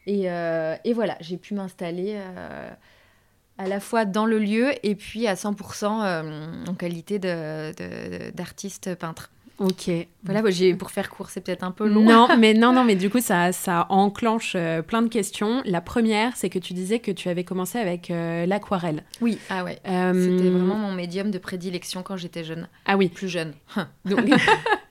[0.06, 2.20] Et, et voilà, j'ai pu m'installer
[3.56, 9.30] à la fois dans le lieu et puis à 100% en qualité d'artiste de, peintre.
[9.58, 9.90] Ok.
[10.24, 10.42] Voilà,
[10.78, 12.02] pour faire court, c'est peut-être un peu long.
[12.02, 15.62] Non, mais non, non, mais du coup, ça, ça enclenche euh, plein de questions.
[15.64, 19.04] La première, c'est que tu disais que tu avais commencé avec euh, l'aquarelle.
[19.20, 19.78] Oui, ah ouais.
[19.86, 22.68] Euh, C'était vraiment mon médium de prédilection quand j'étais jeune.
[22.86, 23.08] Ah oui.
[23.08, 23.52] Plus jeune.
[24.04, 24.28] Donc,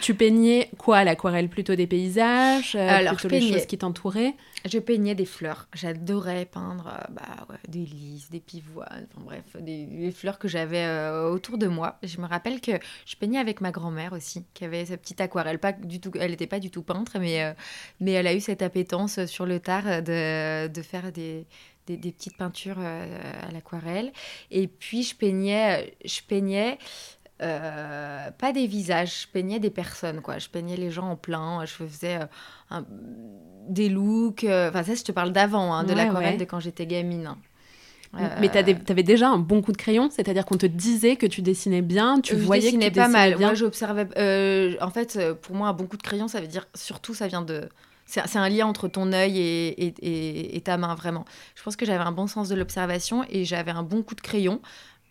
[0.00, 4.34] tu peignais quoi L'aquarelle Plutôt des paysages Alors, plutôt les choses qui t'entouraient?
[4.64, 5.68] Je peignais des fleurs.
[5.74, 11.30] J'adorais peindre euh, bah, des lys, des pivoines, enfin bref, des, fleurs que j'avais euh,
[11.30, 11.98] autour de moi.
[12.02, 12.72] Je me rappelle que
[13.04, 15.58] je peignais avec ma grand-mère aussi, qui avait sa petite aquarelle.
[15.58, 17.52] Pas du tout, elle n'était pas du tout peintre, mais, euh,
[18.00, 21.46] mais elle a eu cette appétence sur le tard de, de faire des,
[21.86, 24.12] des, des, petites peintures à l'aquarelle.
[24.50, 26.78] Et puis je peignais, je peignais
[27.42, 30.38] euh, pas des visages, je peignais des personnes, quoi.
[30.38, 32.18] Je peignais les gens en plein, je faisais
[32.72, 32.80] euh,
[33.68, 34.44] des looks.
[34.44, 37.34] Euh, enfin, ça, je te parle d'avant, hein, de l'aquarelle de quand j'étais gamine.
[38.40, 41.42] Mais tu avais déjà un bon coup de crayon, c'est-à-dire qu'on te disait que tu
[41.42, 43.38] dessinais bien, tu voyais que tu pas mal.
[43.38, 44.06] Moi, j'observais.
[44.80, 47.42] en fait, pour moi, un bon coup de crayon, ça veut dire surtout, ça vient
[47.42, 47.68] de.
[48.06, 51.24] C'est un lien entre ton œil et, et, et, ta main, vraiment.
[51.56, 54.20] Je pense que j'avais un bon sens de l'observation et j'avais un bon coup de
[54.20, 54.60] crayon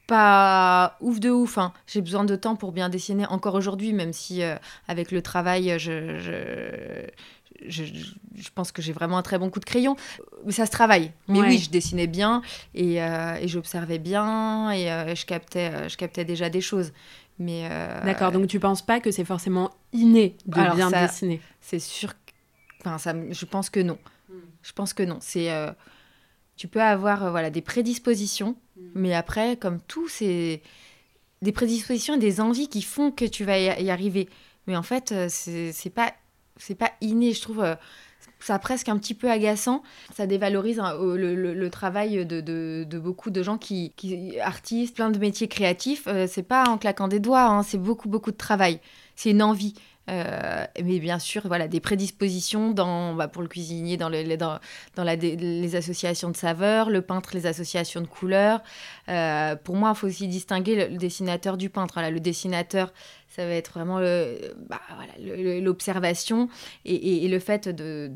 [0.07, 1.57] pas ouf de ouf.
[1.57, 1.73] Hein.
[1.87, 4.55] J'ai besoin de temps pour bien dessiner encore aujourd'hui, même si euh,
[4.87, 6.19] avec le travail, je,
[7.67, 7.83] je,
[8.37, 9.95] je, pense que j'ai vraiment un très bon coup de crayon.
[10.45, 11.11] Mais ça se travaille.
[11.27, 12.41] Mais oui, je dessinais bien
[12.73, 16.93] et, euh, et j'observais bien et euh, je, captais, je captais déjà des choses.
[17.37, 17.67] Mais
[18.05, 21.41] D'accord, donc tu penses pas que c'est forcément inné de bien dessiner?
[21.59, 22.13] C'est sûr.
[22.79, 23.97] Enfin, ça, je pense que non.
[24.29, 24.39] Hmm.
[24.61, 25.17] Je pense que non.
[25.19, 25.49] C'est
[26.55, 28.81] tu peux avoir voilà des prédispositions Mm.
[28.95, 30.61] Mais après, comme tout, c'est
[31.41, 34.29] des prédispositions et des envies qui font que tu vas y arriver.
[34.67, 36.13] Mais en fait, euh, c'est pas,
[36.79, 37.63] pas inné, je trouve.
[37.63, 37.75] Euh,
[38.39, 39.81] ça presque un petit peu agaçant.
[40.13, 45.47] Ça dévalorise hein, le, travail de, beaucoup de gens qui, qui, artistes, plein de métiers
[45.47, 46.03] créatifs.
[46.07, 48.79] Euh, c'est pas en claquant des doigts, hein, c'est beaucoup, beaucoup de travail.
[49.15, 49.73] C'est une envie.
[50.09, 54.59] Euh, mais bien sûr, voilà, des prédispositions dans, bah, pour le cuisinier, dans, le, dans,
[54.95, 58.61] dans les associations de saveurs, le peintre, les associations de couleurs.
[59.09, 61.95] Euh, pour moi, il faut aussi distinguer le, dessinateur du peintre.
[61.95, 62.93] Voilà, le dessinateur,
[63.27, 64.81] ça va être vraiment bah,
[65.61, 66.49] l'observation
[66.85, 68.11] et, et, le fait de,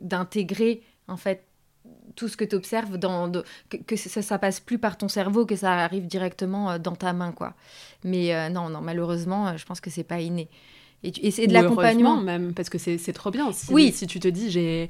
[0.00, 1.44] d'intégrer en fait
[2.14, 3.30] tout ce que tu observes, dans,
[3.86, 7.32] que, ça passe plus par ton cerveau, que ça arrive directement euh, dans ta main.
[7.32, 7.54] quoi.
[8.04, 10.48] Mais euh, non, non, malheureusement, euh, je pense que c'est pas inné.
[11.04, 13.52] Et, c'est de l'accompagnement même, parce que c'est trop bien.
[13.52, 13.92] Si, oui.
[13.94, 14.88] Si tu te dis, j'ai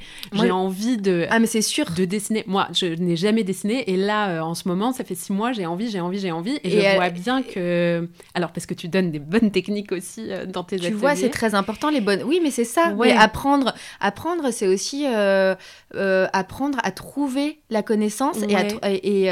[0.50, 1.87] envie de, ah, mais c'est sûr.
[1.96, 2.44] de dessiner.
[2.46, 3.90] Moi, je n'ai jamais dessiné.
[3.90, 6.31] Et là, euh, en ce moment, ça fait six mois, j'ai envie, j'ai envie, j'ai
[6.31, 6.59] envie.
[6.62, 8.09] Et, je vois bien que...
[8.35, 11.16] Alors, parce que tu donnes des bonnes techniques aussi euh, dans tes tu Tu vois,
[11.16, 12.22] c'est très important, les bonnes...
[12.24, 12.92] Oui, mais c'est ça.
[12.94, 13.12] Ouais.
[13.12, 15.55] apprendre, apprendre c'est aussi euh,
[16.33, 18.38] apprendre à trouver la connaissance
[18.83, 19.29] et,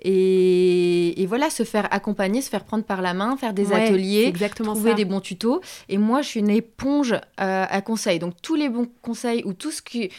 [0.00, 4.32] et, et, voilà, se faire accompagner, se faire prendre par la main, faire des ateliers,
[4.56, 5.60] trouver des bons tutos.
[5.88, 8.18] Et moi, je suis une éponge euh, à conseils.
[8.18, 10.10] Donc tous les bons conseils ou tout ce qui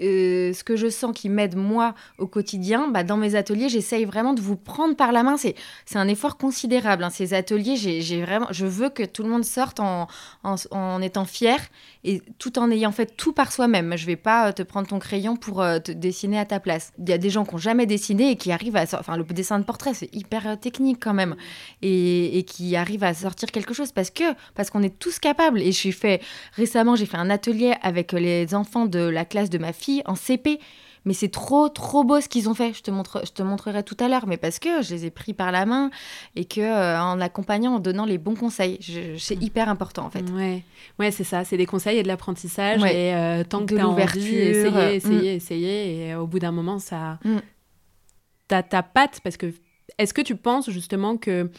[0.00, 4.06] euh, ce que je sens qui m'aide moi au quotidien, bah, dans mes ateliers, j'essaye
[4.06, 5.36] vraiment de vous prendre par la main.
[5.36, 7.04] C'est, c'est un effort considérable.
[7.04, 7.10] Hein.
[7.10, 10.08] Ces ateliers, j'ai vraiment, je veux que tout le monde sorte en,
[10.42, 11.58] en, en, étant fier
[12.08, 13.94] et tout en ayant fait tout par soi-même.
[13.96, 16.90] Je vais pas euh, te prendre ton crayon pour euh, te dessiner à ta place.
[16.98, 19.24] Il y a des gens qui n'ont jamais dessiné et qui arrivent à, enfin, le
[19.24, 21.36] dessin de portrait, c'est hyper technique quand même,
[21.82, 25.60] et, qui arrivent à sortir quelque chose parce que parce qu'on est tous capables.
[25.60, 26.22] Et j'ai fait
[26.54, 30.14] récemment, j'ai fait un atelier avec les enfants de la classe de ma fille en
[30.14, 30.60] CP.
[31.08, 32.74] Mais c'est trop, trop beau ce qu'ils ont fait.
[32.74, 35.10] Je te, montre, je te montrerai tout à l'heure, mais parce que je les ai
[35.10, 35.90] pris par la main
[36.36, 38.78] et que euh, en accompagnant, en donnant les bons conseils,
[39.16, 39.42] c'est mm.
[39.42, 40.28] hyper important en fait.
[40.32, 40.62] Ouais,
[40.98, 41.46] ouais c'est ça.
[41.46, 42.84] C'est des conseils et de l'apprentissage.
[42.84, 44.76] Et euh, tant que tu as envie, essayer, mm.
[44.90, 46.08] essayer, essayer.
[46.08, 47.18] Et au bout d'un moment, ça.
[47.24, 47.38] Mm.
[48.46, 49.54] T'as ta patte parce que.
[49.96, 51.50] Est-ce que tu penses justement que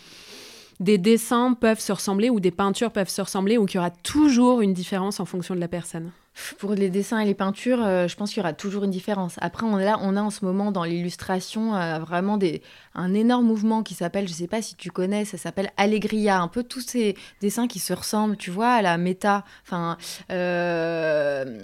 [0.80, 3.90] des dessins peuvent se ressembler ou des peintures peuvent se ressembler ou qu'il y aura
[3.90, 6.12] toujours une différence en fonction de la personne?
[6.58, 9.36] Pour les dessins et les peintures, euh, je pense qu'il y aura toujours une différence.
[9.42, 12.62] Après, on, là, on a en ce moment dans l'illustration euh, vraiment des,
[12.96, 16.40] un énorme mouvement qui s'appelle, je ne sais pas si tu connais, ça s'appelle Allegria.
[16.40, 19.44] Un peu tous ces dessins qui se ressemblent, tu vois, à la méta.
[19.64, 19.98] Enfin,
[20.32, 21.60] euh,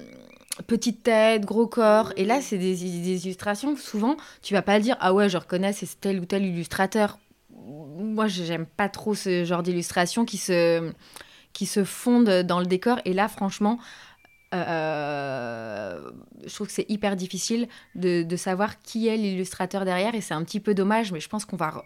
[0.67, 2.11] petite tête, gros corps.
[2.17, 3.75] Et là, c'est des, illustrations.
[3.77, 7.19] Souvent, tu vas pas dire, ah ouais, je reconnais, c'est tel ou tel illustrateur.
[7.97, 10.91] Moi, j'aime pas trop ce genre d'illustration qui se
[11.53, 12.99] qui se fondent dans le décor.
[13.05, 13.79] Et là, franchement,
[14.67, 16.11] euh,
[16.45, 20.43] je trouve que c'est hyper difficile de, savoir qui est l'illustrateur derrière et c'est un
[20.43, 21.83] petit peu dommage, mais je pense qu'on va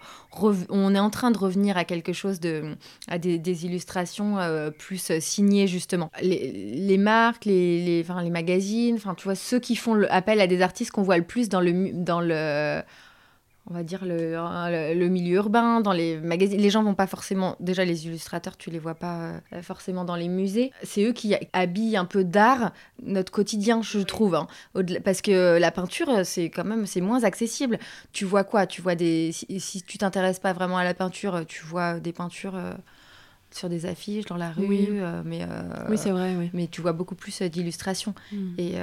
[0.69, 2.75] on est en train de revenir à quelque chose de
[3.07, 6.11] à des, illustrations euh, plus signées justement.
[6.21, 10.61] Les, marques, les, enfin, les magazines, enfin tu vois ceux qui font appel à des
[10.61, 12.81] artistes qu'on voit le plus dans le
[13.69, 14.33] on va dire, le,
[14.93, 16.59] le, milieu urbain, dans les magazines.
[16.59, 20.15] Les gens vont pas forcément, déjà les illustrateurs, tu les vois pas euh, forcément dans
[20.15, 20.71] les musées.
[20.83, 22.71] C'est eux qui habillent un peu d'art
[23.03, 24.35] notre quotidien, je trouve.
[24.35, 24.47] Hein.
[25.03, 27.77] Parce que la peinture, c'est quand même, c'est moins accessible.
[28.11, 28.65] Tu vois quoi?
[28.65, 29.31] Tu vois des...
[29.31, 32.55] Si, si tu t'intéresses pas vraiment à la peinture, tu vois des peintures...
[33.51, 34.87] Sur des affiches dans la rue, oui.
[34.91, 36.51] Euh, mais euh, oui c'est vrai, oui.
[36.53, 38.13] mais tu vois beaucoup plus euh, d'illustrations.
[38.31, 38.53] Hmm.
[38.59, 38.75] Et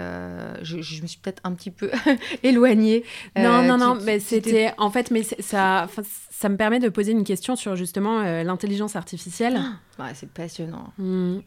[0.63, 1.89] je, je, me suis peut-être un petit peu
[2.43, 3.05] éloignée.
[3.37, 5.87] Non, non, non, mais c'était en fait, mais ça,
[6.31, 9.61] ça me permet de poser une question sur justement l'intelligence artificielle.
[9.99, 10.93] Ah, c'est passionnant.
[10.99, 11.39] Hmm.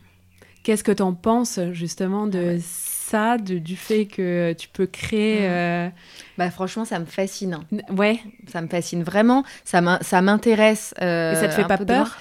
[0.64, 4.86] Qu'est-ce que tu en penses justement de ah ça, de, du fait que tu peux
[4.86, 5.92] créer hmm.
[6.38, 7.60] Bah franchement, ça me fascine.
[7.90, 9.44] Ouais, ça me fascine vraiment.
[9.66, 10.94] Ça m'intéresse.
[11.02, 12.18] Et ça te fait pas peur?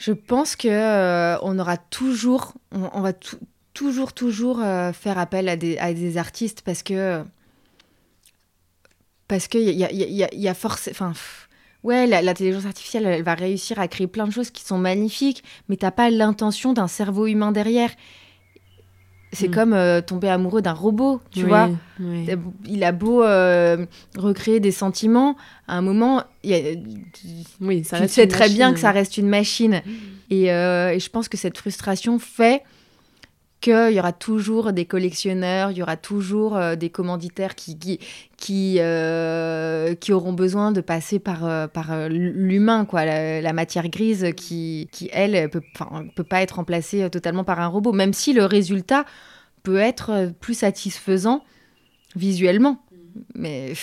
[0.00, 3.12] Je pense que euh, on aura toujours, on, va
[3.74, 7.22] toujours, toujours euh, faire appel à des, artistes parce que
[9.28, 11.12] parce qu'il y a, y, a, y a force, enfin.
[11.82, 15.76] Ouais, l'intelligence artificielle, elle va réussir à créer plein de choses qui sont magnifiques, mais
[15.76, 17.90] t'as pas l'intention d'un cerveau humain derrière.
[19.32, 19.52] C'est mm.
[19.52, 21.70] comme euh, tomber amoureux d'un robot, tu vois.
[22.66, 25.36] Il a beau euh, recréer des sentiments,
[25.68, 26.24] à un moment, a,
[27.60, 29.82] oui, ça tu sais très bien que ça reste une machine.
[30.30, 32.62] Et, euh, et, je pense que cette frustration fait
[33.60, 37.98] qu'il y aura toujours des collectionneurs, il y aura toujours euh, des commanditaires qui,
[38.36, 44.28] qui, euh, qui, auront besoin de passer par, euh, par l'humain, quoi, la, matière grise
[44.36, 45.62] qui, qui elle, peut,
[46.14, 49.04] peut pas être remplacée totalement par un robot, même si le résultat
[49.62, 51.44] peut être plus satisfaisant
[52.16, 52.82] visuellement.
[53.34, 53.74] Mais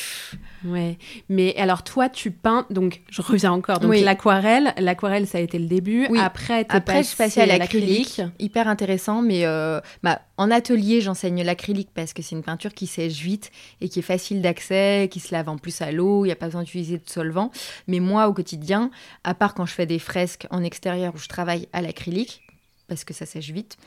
[0.66, 0.98] Ouais,
[1.30, 5.60] mais alors toi, tu peins, donc je reviens encore, donc l'aquarelle, l'aquarelle ça a été
[5.60, 6.20] le début, oui.
[6.20, 11.44] après après je suis passée à l'acrylique, hyper intéressant, mais euh, bah, en atelier j'enseigne
[11.44, 15.20] l'acrylique parce que c'est une peinture qui sèche vite et qui est facile d'accès, qui
[15.20, 17.52] se lave en plus à l'eau, il n'y a pas besoin d'utiliser de solvant,
[17.88, 18.90] mais moi au quotidien,
[19.24, 22.42] à part quand je fais des fresques en extérieur où je travaille à l'acrylique,
[22.88, 23.78] parce que ça sèche vite,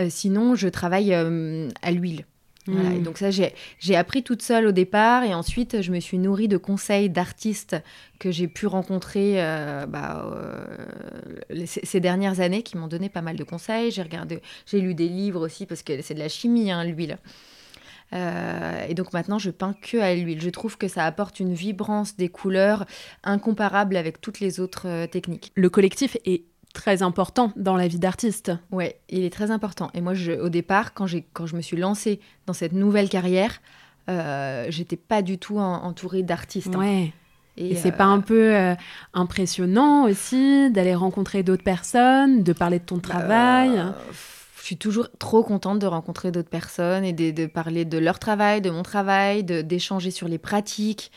[0.00, 2.24] euh, sinon je travaille euh, à l'huile.
[2.66, 3.02] Voilà, et hmm.
[3.02, 6.56] donc ça, j'ai appris toute seule au départ et ensuite je me suis nourrie de
[6.56, 7.76] conseils d'artistes
[8.18, 13.36] que j'ai pu rencontrer euh, bah, euh, ces dernières années qui m'ont donné pas mal
[13.36, 13.90] de conseils.
[13.90, 17.18] J'ai regardé, j'ai lu des livres aussi parce que c'est de la chimie, hein, l'huile.
[18.14, 20.40] Euh, et donc maintenant, je peins que à l'huile.
[20.40, 22.86] Je trouve que ça apporte une vibrance des couleurs
[23.24, 25.52] incomparable avec toutes les autres techniques.
[25.54, 28.52] Le collectif est très important dans la vie d'artiste.
[28.70, 29.90] Ouais, il est très important.
[29.94, 33.62] Et moi, je, au départ, quand, quand je me suis lancée dans cette nouvelle carrière,
[34.10, 36.74] euh, j'étais pas du tout entourée d'artistes.
[36.74, 36.78] Hein.
[36.78, 37.12] Ouais.
[37.56, 38.74] Et, c'est pas euh, un peu euh,
[39.14, 43.80] impressionnant aussi d'aller rencontrer d'autres personnes, de parler de ton travail?
[44.58, 48.18] Je suis toujours trop contente de rencontrer d'autres personnes et de, de, parler de leur
[48.18, 51.12] travail, de mon travail, d'échanger sur les pratiques.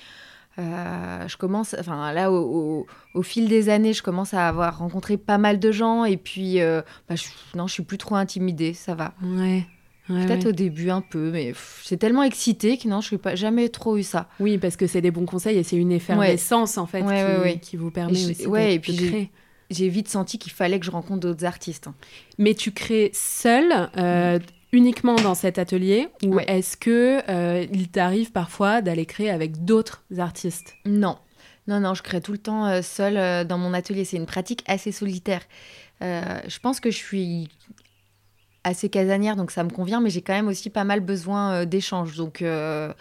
[0.60, 2.86] Euh, je commence, enfin là, au,
[3.22, 6.82] fil des années, je commence à avoir rencontré pas mal de gens et puis, euh,
[7.08, 9.14] bah, je, non, je suis plus trop intimidée, ça va.
[9.22, 9.66] Ouais,
[10.08, 13.68] Peut-être au début un peu, mais c'est tellement excité que non, je n'ai pas jamais
[13.68, 14.30] trop eu ça.
[14.40, 17.04] Oui, parce que c'est des bons conseils et c'est une effervescence en fait
[17.62, 19.32] qui, vous permet aussi ouais, et puis de créer.
[19.70, 21.90] J'ai vite senti qu'il fallait que je rencontre d'autres artistes.
[22.38, 24.40] Mais tu crées seul euh,
[24.72, 30.04] uniquement dans cet atelier ou est-ce que euh, il t'arrive parfois d'aller créer avec d'autres
[30.18, 30.76] artistes?
[30.86, 31.18] Non,
[31.68, 34.06] non, non, je crée tout le temps euh, seul dans mon atelier.
[34.06, 35.42] C'est une pratique assez solitaire.
[36.02, 37.50] je pense que je suis
[38.68, 41.66] assez casanière, donc ça me convient, mais j'ai quand même aussi pas mal besoin euh,
[41.66, 42.16] d'échanges.
[42.18, 42.94] Donc, euh,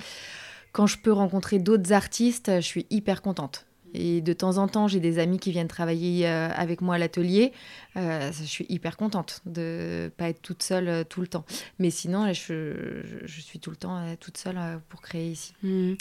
[0.73, 3.67] quand je peux rencontrer d'autres artistes, je suis hyper contente.
[3.95, 6.99] Et de temps en temps, j'ai des amis qui viennent travailler euh, avec moi à
[6.99, 7.53] l'atelier.
[7.95, 11.45] je suis hyper contente de pas être toute seule tout le temps.
[11.79, 15.55] Mais sinon, je, je, suis tout le temps toute seule pour créer ici.
[15.63, 15.95] Mmh.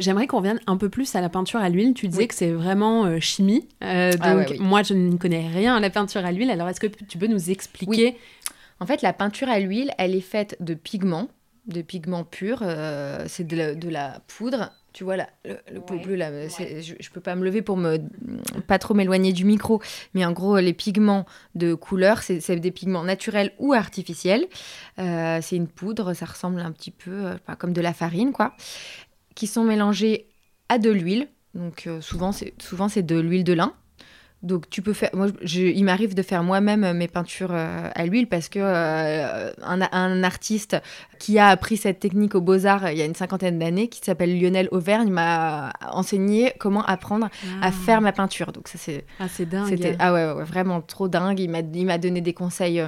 [0.00, 1.94] J'aimerais qu'on revienne un peu plus à la peinture à l'huile.
[1.94, 3.68] Tu disais que c'est vraiment chimie.
[3.80, 6.50] Ah donc, moi, je ne connais rien à la peinture à l'huile.
[6.50, 8.16] Alors, est-ce que tu peux nous expliquer?
[8.80, 11.28] En fait, la peinture à l'huile, elle est faite de pigments,
[11.66, 12.60] de pigments purs.
[12.62, 14.72] Euh, c'est de, la poudre.
[14.96, 17.98] Tu vois, là, le, le bleu, là, je, ne peux pas me lever pour me
[18.66, 19.82] pas trop m'éloigner du micro.
[20.14, 24.46] Mais en gros, les pigments de couleur, c'est des pigments naturels ou artificiels.
[24.98, 28.54] Euh, c'est une poudre, ça ressemble un petit peu euh, comme de la farine, quoi.
[29.34, 30.28] Qui sont mélangés
[30.70, 31.28] à de l'huile.
[31.52, 33.74] Donc souvent, c'est de l'huile de lin.
[34.42, 38.04] Donc tu peux faire, moi il m'arrive de faire moi-même euh, mes peintures euh, à
[38.04, 40.76] l'huile parce que euh, un, artiste
[41.18, 44.38] qui a appris cette technique aux beaux-arts il y a une cinquantaine d'années, qui s'appelle
[44.38, 47.26] Lionel Auvergne, m'a enseigné comment apprendre
[47.60, 47.72] à ah.
[47.72, 48.52] faire ma peinture.
[48.52, 49.04] Donc ça c'est...
[49.20, 49.96] Ah c'est dingue.
[49.98, 51.40] Ah ouais, vraiment trop dingue.
[51.40, 51.50] Il
[51.86, 52.82] m'a donné des conseils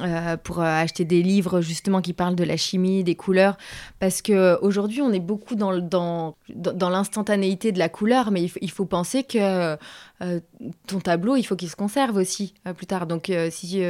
[0.00, 3.56] euh, pour euh, acheter des livres justement qui parlent de la chimie, des couleurs.
[4.00, 8.86] Parce qu'aujourd'hui, on est beaucoup dans, dans, dans l'instantanéité de la couleur, mais il, faut
[8.86, 10.40] penser que euh,
[10.88, 13.06] ton tableau, il faut qu'il se conserve aussi plus tard.
[13.06, 13.82] Donc si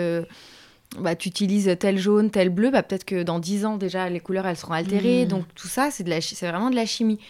[0.99, 4.21] bah, tu utilises tel jaune, tel bleu, bah, peut-être que dans 10 ans déjà, les
[4.21, 5.25] couleurs, elles seront altérées.
[5.25, 5.29] Mmh.
[5.29, 7.21] Donc tout ça, c'est, de la, c'est vraiment de la chimie.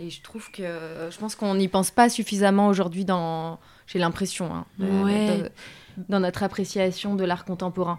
[0.00, 3.58] Et je trouve que je pense qu'on n'y pense pas suffisamment aujourd'hui dans...
[3.86, 4.54] J'ai l'impression.
[4.54, 5.50] Hein, ouais
[6.08, 7.98] dans notre appréciation de l'art contemporain.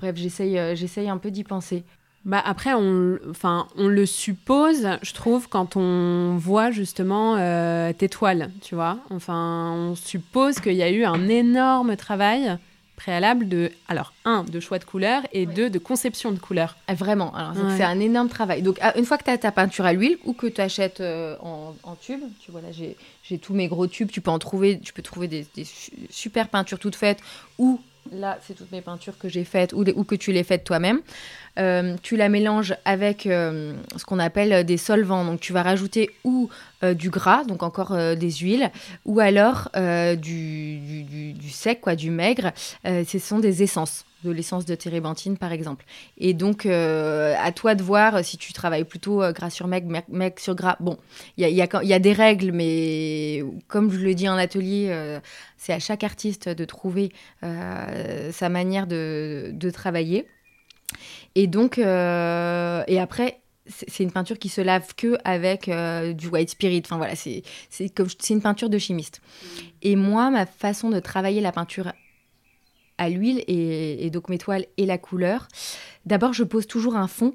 [0.00, 1.84] Bref, j'essaye, euh, j'essaye un peu d'y penser.
[2.24, 8.08] Bah après, on, enfin, on le suppose, je trouve, quand on voit justement euh, tes
[8.08, 8.98] toiles, tu vois.
[9.10, 12.58] Enfin, on suppose qu'il y a eu un énorme travail
[12.98, 16.76] préalable de, alors, un, de choix de couleurs et deux, de conception de couleurs.
[16.88, 18.60] Ah, vraiment, alors c'est un énorme travail.
[18.60, 21.00] Donc, ah, une fois que tu as ta peinture à l'huile ou que tu achètes
[21.00, 24.40] euh, en, en, tube, tu vois là, j'ai tous mes gros tubes, tu peux en
[24.40, 25.66] trouver, tu peux trouver des, des
[26.10, 27.20] super peintures toutes faites
[27.56, 27.80] ou
[28.12, 31.00] là, c'est toutes mes peintures que j'ai faites ou, que tu les faites toi-même.
[31.58, 35.24] Euh, tu la mélanges avec euh, ce qu'on appelle des solvants.
[35.24, 36.48] Donc, tu vas rajouter ou
[36.84, 38.70] euh, du gras, donc encore des huiles,
[39.04, 39.70] ou alors
[40.16, 42.52] du, du, sec, quoi, du maigre.
[42.84, 45.84] ce sont des essences de l'essence de térébenthine par exemple.
[46.16, 50.54] Et donc à toi de voir si tu travailles plutôt gras sur maigre, maigre sur
[50.54, 50.76] gras.
[50.80, 50.98] Bon,
[51.36, 55.18] il y a, y a, des règles, mais comme je le dis en atelier,
[55.56, 60.26] c'est à chaque artiste de trouver sa manière de, travailler.
[61.34, 66.28] Et donc, euh, et après, c'est une peinture qui se lave que avec euh, du
[66.28, 66.82] white spirit.
[66.84, 67.42] Enfin voilà, c'est
[68.30, 69.20] une peinture de chimiste.
[69.82, 71.92] Et moi, ma façon de travailler la peinture
[72.98, 75.48] à l'huile et, donc mes toiles et la couleur.
[76.06, 77.34] D'abord, je pose toujours un fond.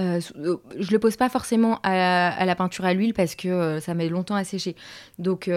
[0.00, 4.08] Euh, je le pose pas forcément à, la peinture à l'huile parce que ça met
[4.08, 4.74] longtemps à sécher.
[5.18, 5.50] Donc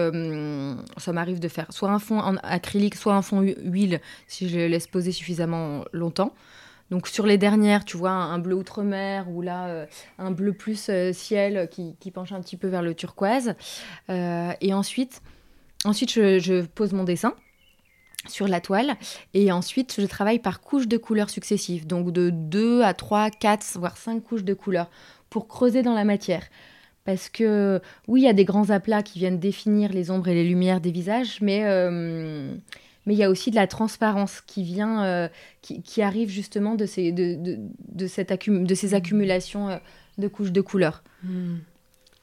[0.96, 4.56] ça m'arrive de faire soit un fond en acrylique, soit un fond huile si je
[4.56, 6.34] le laisse poser suffisamment longtemps.
[6.90, 9.86] Donc sur les dernières, tu vois un, bleu outre-mer ou là euh,
[10.18, 13.54] un bleu plus euh, ciel qui, penche un petit peu vers le turquoise.
[14.08, 15.22] Euh, et ensuite,
[15.84, 17.34] ensuite je, pose mon dessin
[18.30, 18.96] sur la toile
[19.34, 23.78] et ensuite je travaille par couches de couleurs successives, donc de 2 à 3, 4,
[23.78, 24.90] voire 5 couches de couleurs
[25.30, 26.44] pour creuser dans la matière.
[27.04, 30.34] Parce que oui, il y a des grands aplats qui viennent définir les ombres et
[30.34, 31.64] les lumières des visages, mais
[33.08, 35.28] mais il y a aussi de la transparence qui vient, euh,
[35.62, 37.38] qui, arrive justement de ces, de,
[37.88, 39.76] de, cette de ces accumulations euh,
[40.18, 41.02] de couches de couleurs.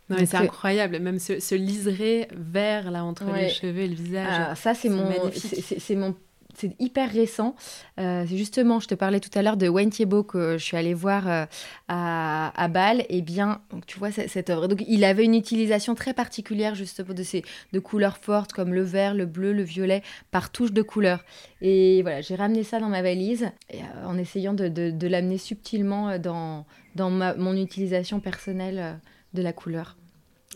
[0.10, 0.26] Hmm.
[0.26, 4.28] c'est incroyable, même ce, ce liseré vert là entre les cheveux et le visage.
[4.30, 6.16] Ah, ça, c'est mon, c'est mon
[6.56, 7.56] c'est hyper récent.
[8.00, 10.94] Euh, justement, je te parlais tout à l'heure de Wayne Thiebaud que je suis allée
[10.94, 11.46] voir euh,
[11.88, 13.02] à, à, Bâle.
[13.02, 14.68] Et eh bien, donc, tu vois cette œuvre.
[14.68, 18.84] Donc, il avait une utilisation très particulière justement de ces de couleurs fortes comme le
[18.84, 21.24] vert, le bleu, le violet, par touche de couleurs.
[21.62, 26.18] Et voilà, j'ai ramené ça dans ma valise euh, en essayant de, de, l'amener subtilement
[26.18, 26.66] dans,
[26.96, 29.00] dans mon utilisation personnelle
[29.36, 29.96] de la couleur.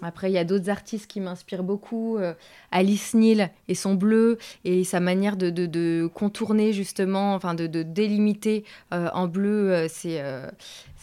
[0.02, 2.18] Après, il y a d'autres artistes qui m'inspirent beaucoup.
[2.18, 2.34] Euh,
[2.72, 7.84] Alice Neal et son bleu et sa manière de, de, contourner justement, enfin de, de
[7.84, 10.22] délimiter euh, en bleu euh, ces,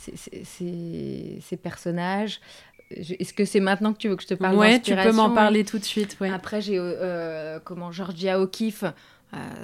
[0.05, 2.40] ces, personnages.
[2.90, 5.30] Est-ce que c'est maintenant que tu veux que je te parle Ouais, tu peux m'en
[5.30, 6.16] parler tout de suite.
[6.20, 6.30] Ouais.
[6.30, 6.80] Après, j'ai
[7.64, 8.84] comment Georgia O'Keeffe.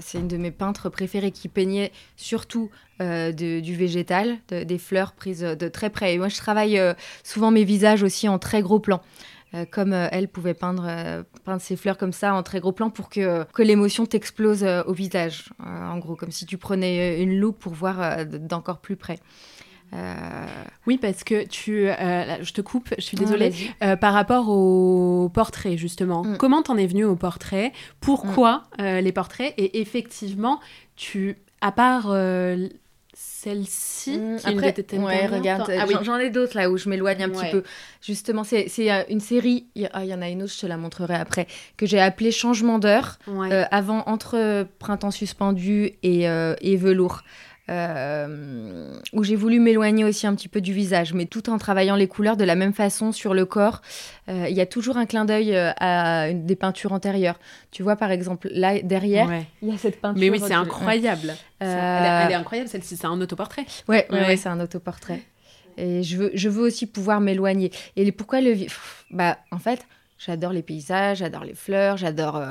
[0.00, 5.68] C'est une de mes peintres préférées qui peignait surtout du végétal, des fleurs prises de
[5.68, 6.14] très près.
[6.14, 6.80] Et moi, je travaille
[7.24, 9.00] souvent mes visages aussi en très gros plan.
[9.54, 12.72] Euh, comme euh, elle pouvait peindre, euh, peindre ses fleurs comme ça en très gros
[12.72, 15.50] plan pour que, que l'émotion t'explose au visage.
[15.60, 19.18] en gros, comme si tu prenais une loupe pour voir d'encore plus près.
[20.86, 23.52] Oui, parce que tu, je te coupe, je suis désolée,
[24.00, 26.24] par rapport au portrait justement.
[26.24, 26.36] Mm.
[26.38, 27.72] Comment t'en es venu au portrait?
[28.00, 28.98] Pourquoi mm.
[28.98, 29.54] les portraits?
[29.58, 30.60] Et effectivement,
[30.96, 32.12] tu, à part
[33.14, 37.50] celle-ci mmh, après ouais, regarde ah j'en ai d'autres là où je m'éloigne un petit
[37.50, 37.62] peu.
[38.00, 40.76] Justement c'est euh, une série ah, il y, en a une autre je te la
[40.76, 46.76] montrerai après que j'ai appelée changement d'heure euh, avant entre printemps suspendu et, euh, et
[46.76, 47.22] velours
[47.70, 51.94] euh, où j'ai voulu m'éloigner aussi un petit peu du visage, mais tout en travaillant
[51.94, 53.82] les couleurs de la même façon sur le corps.
[54.28, 57.38] Euh, il y a toujours un clin d'œil euh, à des peintures antérieures.
[57.70, 59.30] Tu vois, par exemple, là derrière,
[59.62, 60.20] il y a cette peinture.
[60.20, 61.34] Mais oui, c'est incroyable.
[61.60, 63.64] Elle, est, incroyable celle-ci, c'est un autoportrait.
[63.88, 65.22] Ouais, ouais, c'est un autoportrait.
[65.76, 67.70] Et je veux, je veux aussi pouvoir m'éloigner.
[67.94, 68.56] Et pourquoi le.
[69.10, 69.86] Bah, en fait,
[70.18, 72.42] j'adore les paysages, j'adore les fleurs, j'adore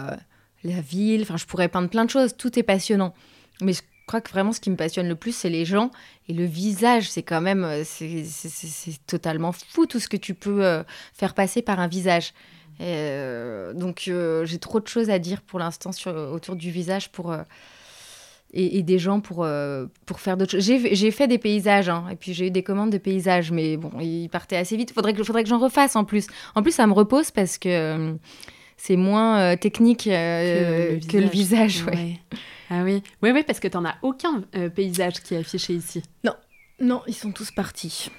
[0.64, 1.24] la ville.
[1.24, 2.38] Enfin, je pourrais peindre plein de choses.
[2.38, 3.14] Tout est passionnant.
[3.62, 3.74] Mais
[4.08, 5.92] crois que vraiment ce qui me passionne le plus, c'est les gens
[6.28, 7.10] et le visage.
[7.10, 10.84] C'est quand même, euh, c'est totalement fou tout ce que tu peux euh,
[11.14, 12.34] faire passer par un visage.
[12.80, 14.10] Euh, donc
[14.44, 15.92] j'ai trop de choses à dire pour l'instant
[16.34, 17.36] autour du visage pour
[18.54, 19.48] et, des gens pour
[20.06, 20.64] pour faire d'autres choses.
[20.64, 23.92] J'ai fait des paysages hein, et puis j'ai eu des commandes de paysages, mais bon,
[24.00, 24.94] ils partaient assez vite.
[24.94, 26.26] Faudrait que faudrait que j'en refasse en plus.
[26.56, 28.16] En plus, ça me repose parce que
[28.78, 31.86] c'est moins technique que, le visage.
[31.86, 32.20] ouais.
[32.74, 35.74] Ah oui, oui, oui, parce que tu n'en as aucun euh, paysage qui est affiché
[35.74, 36.02] ici.
[36.24, 36.34] Non,
[36.80, 38.10] non, ils sont tous partis.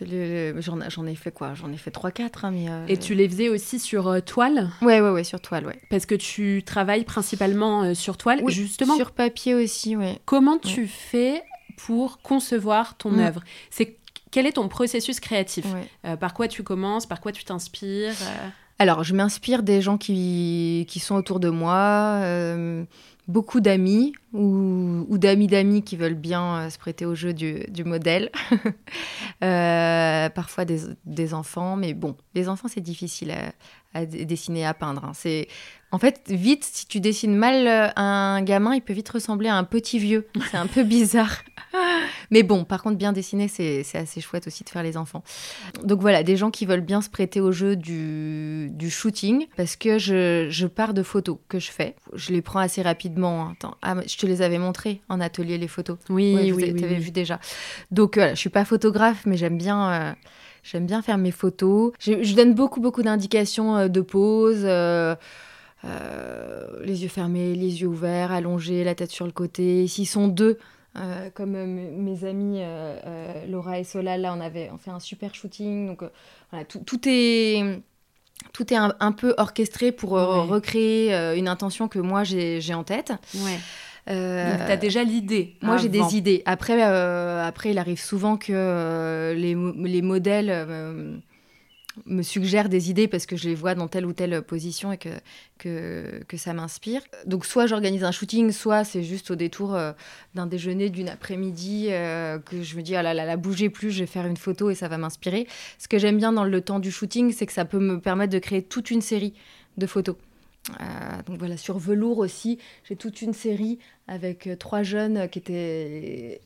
[0.00, 1.54] J'en ai fait quoi?
[1.54, 2.46] J'en ai fait 3-4.
[2.46, 4.70] Hein, euh, Et tu les faisais aussi sur euh, toile?
[4.80, 5.80] Ouais, ouais, ouais, sur toile, ouais.
[5.90, 8.96] Parce que tu travailles principalement sur toile, oui, justement.
[8.96, 10.20] Sur papier aussi, ouais.
[10.24, 11.42] Comment tu fais
[11.76, 13.20] pour concevoir ton mm.
[13.20, 13.42] œuvre?
[13.70, 13.96] C'est
[14.30, 15.66] quel est ton processus créatif?
[16.20, 17.06] Par quoi tu commences?
[17.06, 18.14] Par quoi tu t'inspires
[18.78, 22.20] Alors, je m'inspire des gens qui, qui sont autour de moi
[23.28, 28.30] beaucoup d'amis ou, d'amis d'amis qui veulent bien euh, se prêter au jeu du, modèle.
[29.42, 33.34] Euh, parfois des, enfants, mais bon, les enfants, c'est difficile
[33.92, 35.04] à, dessiner, à peindre.
[35.04, 35.12] Hein.
[35.12, 35.48] C'est
[35.94, 39.54] en fait, vite, si tu dessines mal euh, un gamin, il peut vite ressembler à
[39.54, 40.26] un petit vieux.
[40.50, 41.44] C'est un peu bizarre.
[42.32, 45.22] Mais bon, par contre, bien dessiner, c'est assez chouette aussi de faire les enfants.
[45.84, 49.98] Donc voilà, des gens qui veulent bien se prêter au jeu du, shooting, parce que
[49.98, 51.94] je, pars de photos que je fais.
[52.12, 53.54] Je les prends assez rapidement.
[53.62, 53.70] Hein.
[53.82, 55.98] Ah, je te les avais montrées en atelier, les photos.
[56.08, 56.74] Oui, oui, oui.
[56.74, 57.40] Tu avais vu déjà.
[57.90, 59.90] Donc voilà, je suis pas photographe, mais j'aime bien...
[59.90, 60.12] Euh,
[60.62, 61.92] j'aime bien faire mes photos.
[62.00, 64.66] Je, donne beaucoup, beaucoup d'indications euh, de pose.
[65.84, 69.86] Euh, les yeux fermés, les yeux ouverts, allongés, la tête sur le côté.
[69.86, 70.58] S'ils sont deux,
[70.96, 72.62] euh, comme euh, mes amis
[73.48, 75.86] Laura et Solal, là, on avait on fait un super shooting.
[75.86, 76.04] Donc
[76.50, 77.82] voilà, tout, est
[78.52, 83.12] tout est un, peu orchestré pour recréer une intention que moi j'ai en tête.
[83.34, 83.58] Ouais.
[84.10, 85.56] Euh, tu as déjà l'idée.
[85.62, 86.42] Moi, j'ai des idées.
[86.46, 89.56] Après, après, il arrive souvent que les,
[89.88, 91.22] les, modèles
[92.06, 94.98] me suggère des idées parce que je les vois dans telle ou telle position et
[94.98, 95.10] que,
[95.58, 97.02] que, que ça m'inspire.
[97.26, 99.92] Donc soit j'organise un shooting, soit c'est juste au détour euh,
[100.34, 103.90] d'un déjeuner, d'une après-midi, euh, que je me dis, ah là là, là, bougez plus,
[103.90, 105.46] je vais faire une photo et ça va m'inspirer.
[105.78, 108.32] Ce que j'aime bien dans le temps du shooting, c'est que ça peut me permettre
[108.32, 109.34] de créer toute une série
[109.76, 110.16] de photos.
[110.70, 116.40] Euh, donc voilà, sur velours aussi, j'ai toute une série avec trois jeunes qui étaient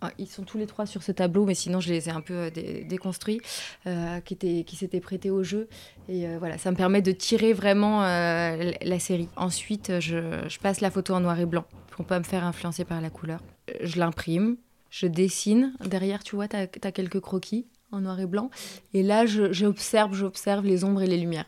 [0.00, 2.20] ah, ils sont tous les trois sur ce tableau, mais sinon je les ai un
[2.20, 2.50] peu euh,
[2.84, 3.40] déconstruits,
[3.86, 5.68] euh, qui, étaient, qui s'étaient prêtés au jeu.
[6.08, 9.28] Et euh, voilà, ça me permet de tirer vraiment la série.
[9.36, 13.00] Ensuite, je, passe la photo en noir et blanc pour pas me faire influencer par
[13.00, 13.40] la couleur.
[13.82, 14.56] Je l'imprime,
[14.90, 15.72] je dessine.
[15.84, 18.50] Derrière, tu vois, tu as, quelques croquis en noir et blanc.
[18.94, 21.46] Et là, j'observe, j'observe les ombres et les lumières.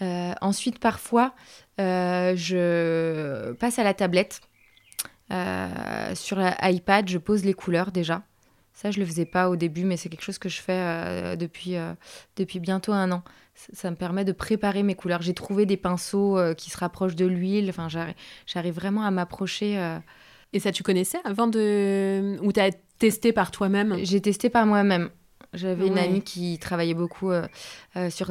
[0.00, 1.34] Ensuite, parfois,
[1.78, 4.40] je passe à la tablette
[5.32, 8.22] euh, sur l'iPad, je pose les couleurs déjà.
[8.72, 11.36] Ça, je le faisais pas au début, mais c'est quelque chose que je fais euh,
[11.36, 11.94] depuis, euh,
[12.36, 13.22] depuis bientôt un an.
[13.54, 15.22] Ça, me permet de préparer mes couleurs.
[15.22, 17.70] J'ai trouvé des pinceaux qui se rapprochent de l'huile.
[17.70, 17.86] Enfin,
[18.46, 19.98] j'arrive vraiment à m'approcher.
[20.52, 22.36] Et ça, tu connaissais avant de.
[22.42, 23.96] Ou tu as testé par toi-même?
[24.02, 25.08] J'ai testé par moi-même.
[25.54, 27.30] J'avais une amie qui travaillait beaucoup
[28.10, 28.26] sur,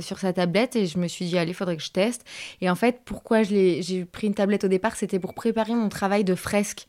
[0.00, 2.24] sur sa tablette et je me suis dit, allez, il faudrait que je teste.
[2.60, 6.24] Et en fait, pourquoi j'ai pris une tablette au départ C'était pour préparer mon travail
[6.24, 6.86] de fresque.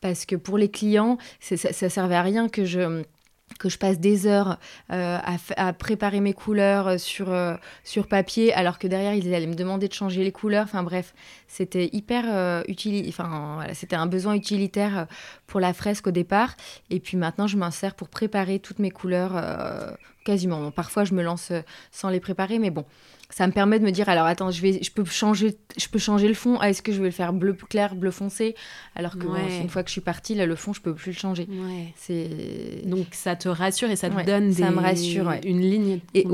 [0.00, 3.02] Parce que pour les clients, ça, ça servait à rien que je
[3.58, 4.58] que je passe des heures
[4.92, 5.18] euh,
[5.56, 9.54] à, préparer mes couleurs euh, sur, euh, sur papier, alors que derrière, ils allaient me
[9.54, 10.64] demander de changer les couleurs.
[10.64, 11.14] Enfin bref,
[11.46, 13.06] c'était hyper utile.
[13.08, 15.06] Enfin, voilà, c'était un besoin utilitaire
[15.46, 16.54] pour la fresque au départ.
[16.90, 20.70] Et puis maintenant, je m'insère pour préparer toutes mes couleurs quasiment.
[20.70, 21.52] parfois, je me lance
[21.90, 22.84] sans les préparer, mais bon,
[23.30, 25.98] ça me permet de me dire alors attends je vais je peux changer je peux
[25.98, 26.56] changer le fond.
[26.60, 28.54] Ah, est-ce que je vais le faire bleu clair bleu foncé?
[28.94, 29.26] Alors que
[29.60, 31.46] une fois que je suis partie là le fond je peux plus le changer.
[31.96, 36.26] C'est donc ça te rassure et ça te donne ça me rassure une ligne et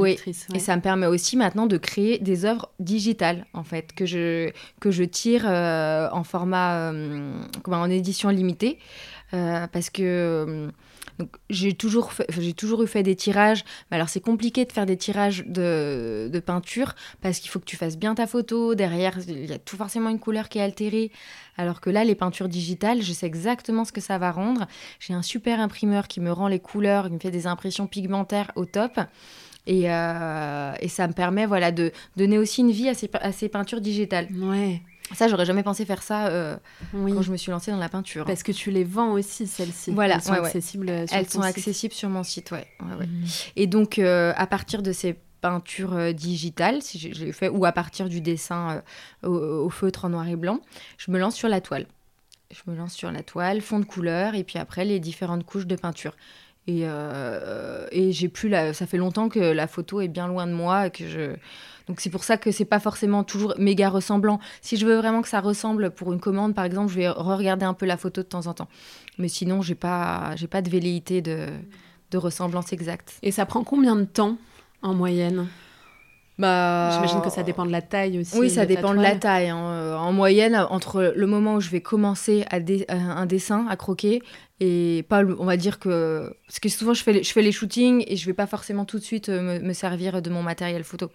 [0.54, 4.50] et ça me permet aussi maintenant de créer des œuvres digitales en fait que je
[4.80, 8.78] que je tire euh, en format euh, en édition limitée.
[9.32, 10.68] Euh, parce que
[11.50, 13.64] j'ai toujours, j'ai toujours eu fait des tirages.
[13.90, 17.64] Mais alors c'est compliqué de faire des tirages de, de peinture parce qu'il faut que
[17.64, 18.74] tu fasses bien ta photo.
[18.74, 21.10] Derrière, il y a tout forcément une couleur qui est altérée.
[21.56, 24.66] Alors que là, les peintures digitales, je sais exactement ce que ça va rendre.
[24.98, 28.50] J'ai un super imprimeur qui me rend les couleurs, qui me fait des impressions pigmentaires
[28.56, 28.98] au top.
[29.66, 33.32] Et, euh, et ça me permet voilà, de donner aussi une vie à ces, à
[33.32, 34.28] ces peintures digitales.
[34.32, 34.82] Ouais.
[35.12, 36.56] Ça, j'aurais jamais pensé faire ça euh,
[36.92, 38.24] quand je me suis lancée dans la peinture.
[38.24, 39.90] Parce que tu les vends aussi, celles-ci.
[39.92, 42.66] Voilà, elles sont accessibles euh, sur Elles sont accessibles sur mon site, ouais.
[42.80, 43.06] Mhm.
[43.56, 48.08] Et donc, euh, à partir de ces peintures digitales, si j'ai fait, ou à partir
[48.08, 48.82] du dessin
[49.22, 50.60] au, feutre en noir et blanc,
[50.96, 51.86] je me lance sur la toile.
[52.50, 55.66] Je me lance sur la toile, fond de couleur, et puis après les différentes couches
[55.66, 56.16] de peinture.
[56.66, 56.84] Et,
[57.92, 58.72] et j'ai plus la...
[58.72, 61.36] ça fait longtemps que la photo est bien loin de moi, que je
[61.88, 64.40] donc c'est pour ça que c'est pas forcément toujours méga ressemblant.
[64.62, 67.66] Si je veux vraiment que ça ressemble pour une commande, par exemple, je vais re-regarder
[67.66, 68.68] un peu la photo de temps en temps.
[69.18, 71.48] Mais sinon, j'ai pas, j'ai pas de velléité de,
[72.10, 73.14] de ressemblance exacte.
[73.22, 74.38] Et ça prend combien de temps
[74.82, 75.46] en moyenne?
[76.36, 78.36] Bah, J'imagine que ça dépend de la taille aussi.
[78.36, 79.50] Oui, ça dépend de la taille.
[79.50, 79.64] Hein.
[79.66, 83.76] Euh, en moyenne, entre le moment où je vais commencer à euh, un dessin, à
[83.76, 84.20] croquer,
[84.58, 86.34] et pas, on va dire que.
[86.48, 88.84] Parce que souvent, je fais, les, je fais les shootings et je vais pas forcément
[88.84, 91.10] tout de suite euh, me servir de mon matériel photo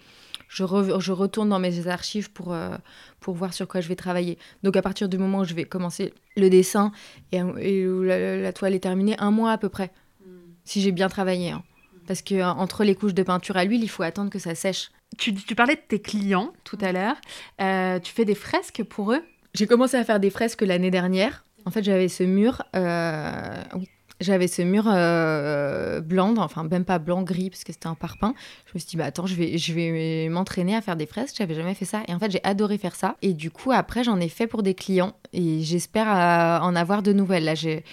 [0.49, 0.65] je,
[0.99, 2.75] je retourne dans mes archives pour, euh,
[3.19, 4.37] pour voir sur quoi je vais travailler.
[4.63, 6.91] Donc à partir du moment où je vais commencer le dessin
[7.31, 7.41] et,
[7.87, 9.91] où la, toile est terminée, un mois à peu près,
[10.25, 10.31] hmm.
[10.65, 11.51] si j'ai bien travaillé.
[11.51, 11.63] Hein.
[12.07, 14.55] Parce que euh, entre les couches de peinture à l'huile, il faut attendre que ça
[14.55, 14.89] sèche.
[15.17, 17.15] Tu, tu parlais de tes clients tout à l'heure.
[17.61, 19.21] Euh, tu fais des fresques pour eux?
[19.53, 21.45] J'ai commencé à faire des fresques l'année dernière.
[21.65, 22.63] En fait, j'avais ce mur.
[22.73, 23.87] oui,
[24.19, 28.33] j'avais ce mur euh, blanc, enfin même pas blanc, gris, parce que c'était un parpaing.
[28.65, 31.35] Je me suis dit, bah attends, je vais, je vais m'entraîner à faire des fresques.
[31.37, 32.03] J'avais jamais fait ça.
[32.07, 33.15] Et en fait, j'ai adoré faire ça.
[33.21, 35.13] Et du coup, après, j'en ai fait pour des clients.
[35.31, 37.45] Et j'espère euh, en avoir de nouvelles.
[37.45, 37.83] Là, j'ai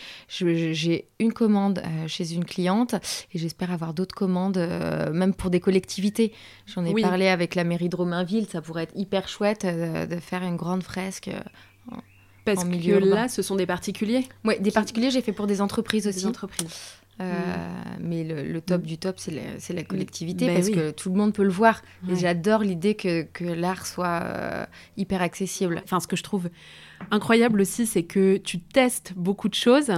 [1.18, 2.95] une commande euh, chez une cliente.
[3.33, 4.59] Et j'espère avoir d'autres commandes,
[5.12, 6.33] même pour des collectivités.
[6.66, 8.47] J'en ai parlé avec la mairie de Romainville.
[8.47, 11.31] Ça pourrait être hyper chouette de faire une grande fresque
[12.47, 16.07] parce que là, ce sont des particuliers Oui, des particuliers, j'ai fait pour des entreprises
[16.07, 16.20] aussi.
[16.20, 16.68] Des entreprises.
[17.20, 18.01] Euh, mm.
[18.01, 18.86] Mais le, top mm.
[18.86, 21.82] du top, c'est la, la, collectivité, ben parce que tout le monde peut le voir.
[22.09, 24.66] Et j'adore l'idée que, que l'art soit euh,
[24.97, 25.80] hyper accessible.
[25.84, 26.49] Enfin, ce que je trouve
[27.11, 29.92] incroyable aussi, c'est que tu testes beaucoup de choses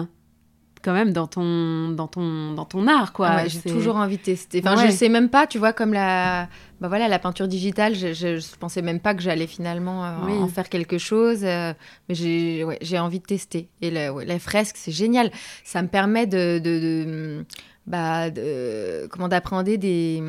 [0.82, 3.28] quand même dans ton dans ton dans ton art quoi.
[3.30, 4.62] Ah j'ai toujours envie de tester.
[4.64, 6.48] Enfin, je sais même pas, tu vois, comme la
[6.80, 10.48] bah voilà la peinture digitale, je, je, pensais même pas que j'allais finalement euh, en
[10.48, 11.72] faire quelque chose, euh,
[12.08, 13.68] mais j'ai ouais, j'ai envie de tester.
[13.82, 15.30] Et la, la fresque, c'est génial.
[15.64, 17.44] Ça me permet de, de, de
[17.86, 20.22] bah de, comment d'appréhender des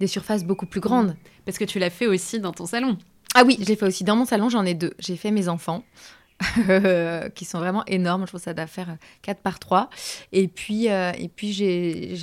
[0.00, 1.16] des surfaces beaucoup plus grandes.
[1.44, 2.96] Parce que tu l'as fait aussi dans ton salon.
[3.34, 4.48] Ah oui, je l'ai fait aussi dans mon salon.
[4.48, 4.92] J'en ai deux.
[4.98, 5.84] J'ai fait mes enfants.
[7.34, 8.22] qui sont vraiment énormes.
[8.22, 9.90] Je trouve ça doit faire 4 par 3.
[10.32, 12.16] Et puis, euh, et puis j'ai,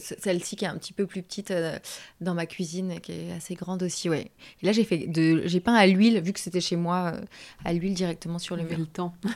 [0.00, 1.78] celle-ci qui est un petit peu plus petite euh,
[2.20, 4.08] dans ma cuisine, qui est assez grande aussi.
[4.08, 4.30] Ouais.
[4.62, 7.20] Et là, j'ai, fait de, j'ai peint à l'huile, vu que c'était chez moi, euh,
[7.64, 8.78] à l'huile directement sur le mur.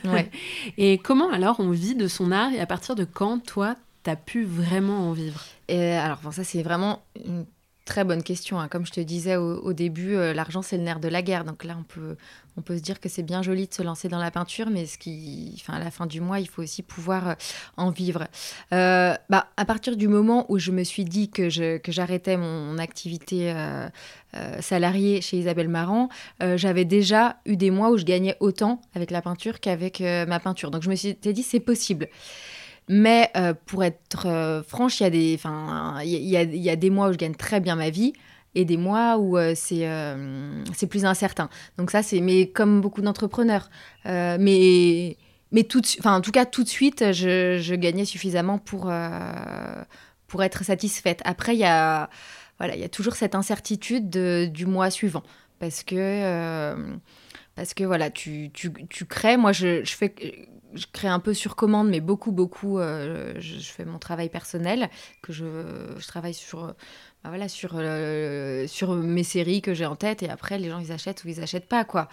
[0.05, 0.31] Ouais.
[0.77, 4.11] et comment alors on vit de son art et à partir de quand, toi, tu
[4.11, 5.45] as pu vraiment en vivre?
[5.69, 7.45] Et Alors, ça, c'est vraiment une
[7.87, 8.59] Très bonne question.
[8.59, 8.67] Hein.
[8.67, 11.45] Comme je te disais au, début, euh, l'argent c'est le nerf de la guerre.
[11.45, 12.17] Donc là, on peut,
[12.57, 14.87] on peut se dire que c'est bien joli de se lancer dans la peinture, mais
[14.87, 17.35] ce qui, enfin, à la fin du mois, il faut aussi pouvoir euh,
[17.77, 18.27] en vivre.
[18.73, 22.77] Euh, bah, à partir du moment où je me suis dit que, que j'arrêtais mon,
[22.79, 23.55] activité
[24.61, 26.11] salariée chez Isabelle Marant,
[26.57, 30.71] j'avais déjà eu des mois où je gagnais autant avec la peinture qu'avec ma peinture.
[30.71, 32.09] Donc je me suis dit, c'est possible.
[32.89, 35.41] Mais euh, pour être euh, franche, il y, a des,
[36.05, 38.13] il, y a, des mois où je gagne très bien ma vie
[38.55, 39.89] et des mois où euh, c'est
[40.73, 41.49] c'est plus incertain.
[41.79, 43.71] Donc ça, c'est mais comme beaucoup d'entrepreneurs.
[44.05, 45.17] mais
[45.53, 48.93] mais tout enfin, en tout cas, tout de suite, je, je gagnais suffisamment pour,
[50.27, 51.23] pour être satisfaite.
[51.25, 52.11] Après, il y a,
[52.59, 55.23] voilà, il y a toujours cette incertitude du mois suivant.
[55.59, 56.75] Parce que,
[57.55, 59.37] parce que voilà, tu, tu, tu crées.
[59.37, 60.15] Moi, je, je, fais,
[60.75, 62.79] je crée un peu sur commande, mais beaucoup, beaucoup.
[62.79, 64.91] Euh, je, fais mon travail personnel,
[65.23, 65.45] que je,
[66.07, 66.75] travaille sur.
[67.25, 70.79] Bah voilà, sur, euh, sur mes séries que j'ai en tête et après les gens
[70.79, 72.09] ils achètent ou ils achètent pas quoi.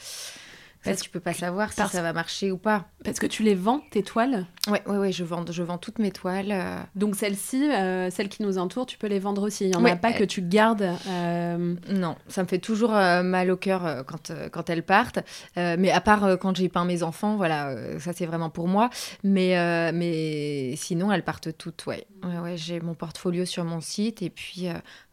[0.83, 2.85] Parce que tu peux pas savoir si ça va marcher ou pas.
[3.03, 5.99] Parce que tu les vends, tes toiles Ouais, ouais, ouais, je vends, je vends toutes
[5.99, 6.51] mes toiles.
[6.51, 6.77] Euh.
[6.95, 9.65] Donc celles-ci, euh, celles qui nous entourent, tu peux les vendre aussi.
[9.65, 10.89] Il n'y en a pas que tu gardes.
[11.07, 15.19] Euh, non, ça me fait toujours mal au cœur quand, quand elles partent.
[15.55, 18.89] mais à part quand j'ai peint mes enfants, voilà, ça c'est vraiment pour moi.
[19.23, 22.05] Mais, mais sinon, elles partent toutes, ouais.
[22.23, 24.67] ouais, ouais j'ai mon portfolio sur mon site et puis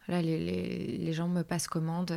[0.07, 2.13] voilà, les, les, les gens me passent commande.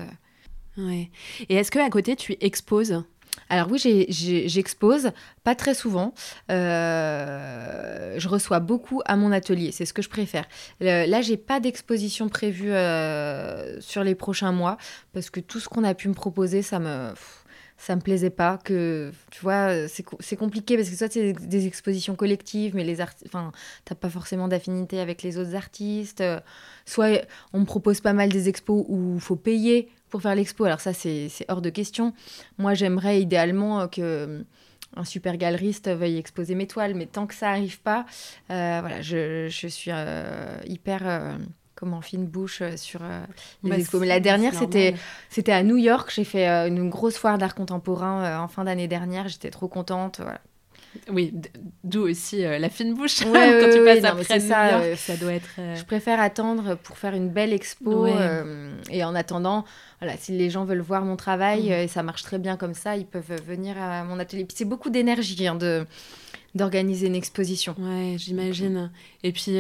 [0.77, 1.11] Ouais.
[1.49, 3.05] Et est-ce que à côté tu exposes?
[3.49, 5.11] Alors oui, j'expose,
[5.43, 6.15] pas très souvent.
[6.51, 10.45] Euh, je reçois beaucoup à mon atelier, c'est ce que je préfère.
[10.81, 14.77] là, j'ai pas d'exposition prévue euh, sur les prochains mois
[15.13, 17.13] parce que tout ce qu'on a pu me proposer, ça me
[17.77, 22.15] ça me plaisait pas que tu vois c'est compliqué parce que soit c'est des expositions
[22.15, 23.51] collectives mais les enfin
[23.85, 26.23] t'as pas forcément d'affinité avec les autres artistes
[26.87, 30.63] soit on me propose pas mal des expos où faut payer pour faire l'expo.
[30.65, 32.13] Alors ça, c'est hors de question.
[32.57, 34.43] Moi, j'aimerais idéalement euh, que euh,
[34.95, 38.07] un super galeriste veuille exposer mes toiles, mais tant que ça n'arrive pas,
[38.53, 39.91] euh, voilà, je, je suis
[40.67, 41.37] hyper
[41.75, 43.01] comment fine bouche sur
[43.65, 44.01] les bah, expos.
[44.01, 44.95] Mais la dernière, c'était
[45.31, 46.13] c'était à New York.
[46.15, 49.27] J'ai fait une grosse foire d'art contemporain en fin d'année dernière.
[49.27, 50.21] J'étais trop contente.
[50.21, 50.41] Voilà.
[51.11, 51.33] Oui,
[51.83, 53.21] d'où aussi euh, la fine bouche.
[53.23, 55.51] quand tu passes après ça, euh, ça doit être.
[55.59, 58.07] Euh, je préfère attendre pour faire une belle expo.
[58.91, 59.65] et en attendant,
[60.01, 61.73] voilà, si les gens veulent voir mon travail, mm.
[61.73, 64.45] et ça marche très bien comme ça, ils peuvent venir à mon atelier.
[64.45, 65.87] Puis c'est beaucoup d'énergie hein, de
[66.55, 67.75] d'organiser une exposition.
[67.81, 68.93] Ouais, j'imagine.
[69.25, 69.59] Et puis,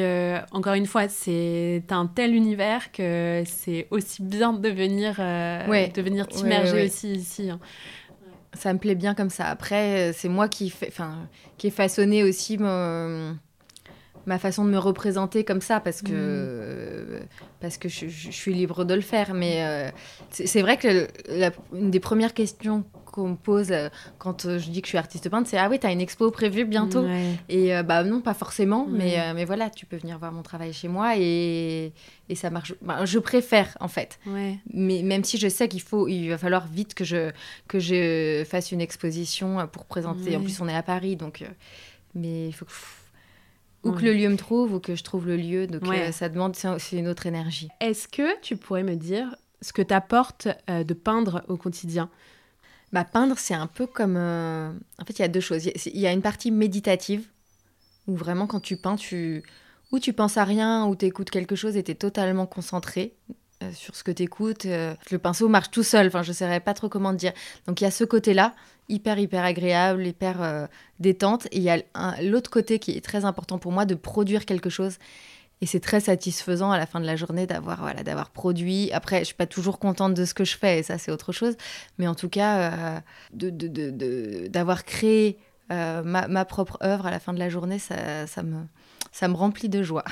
[0.52, 6.28] encore une fois, c'est un tel univers que c'est aussi bien de venir, de venir
[6.28, 7.50] t'immerger aussi ici.
[7.50, 7.58] Hein
[8.54, 9.46] ça me plaît bien comme ça.
[9.46, 11.28] Après, euh, c'est moi qui, fait, enfin,
[11.58, 17.26] qui ai façonné aussi ma façon de me représenter comme ça parce que, mm.
[17.60, 19.34] parce que je, suis libre de le faire.
[19.34, 19.90] Mais euh,
[20.30, 22.84] c'est vrai que la, une des premières questions
[23.14, 23.88] qu'on me pose euh,
[24.18, 26.00] quand euh, je dis que je suis artiste peintre, c'est Ah oui, tu as une
[26.00, 27.06] expo prévue bientôt
[27.48, 30.72] Et euh, bah non, pas forcément, mais, mais voilà, tu peux venir voir mon travail
[30.72, 31.92] chez moi et,
[32.28, 32.74] et ça marche.
[32.82, 34.18] Bah, je préfère en fait.
[34.72, 37.30] Mais même si je sais qu'il faut, il va falloir vite que je,
[37.68, 40.36] que je fasse une exposition pour présenter.
[40.36, 41.44] En plus, on est à Paris, donc.
[42.14, 42.72] mais il faut que
[43.84, 45.68] ou que le lieu me trouve ou que je trouve le lieu.
[45.68, 47.68] Donc ça demande, c'est une autre énergie.
[47.80, 52.10] Est-ce que tu pourrais me dire ce que t'apporte de peindre au quotidien?
[52.94, 54.16] Bah, peindre, c'est un peu comme.
[54.16, 54.70] Euh,
[55.00, 55.66] en fait, il y a deux choses.
[55.66, 57.26] Il y a une partie méditative,
[58.06, 59.42] où vraiment, quand tu peins, tu.
[59.90, 63.16] Ou tu penses à rien, ou tu écoutes quelque chose et tu es totalement concentré
[63.64, 64.66] euh, sur ce que tu écoutes.
[64.66, 67.32] Euh, le pinceau marche tout seul, enfin, je ne saurais pas trop comment te dire.
[67.66, 68.54] Donc, il y a ce côté-là,
[68.88, 70.68] hyper, hyper agréable, hyper
[71.00, 71.46] détente.
[71.46, 71.82] Et il y a
[72.22, 74.98] l'autre côté qui est très important pour moi, de produire quelque chose.
[75.60, 78.90] Et c'est très satisfaisant à la fin de la journée d'avoir voilà, d'avoir produit.
[78.92, 81.32] Après, je suis pas toujours contente de ce que je fais, et ça, c'est autre
[81.32, 81.56] chose.
[81.98, 83.00] Mais en tout cas,
[83.32, 85.38] euh, d'avoir créé
[85.72, 88.64] euh, ma, ma, propre œuvre à la fin de la journée, ça, ça, me,
[89.12, 90.04] ça me remplit de joie.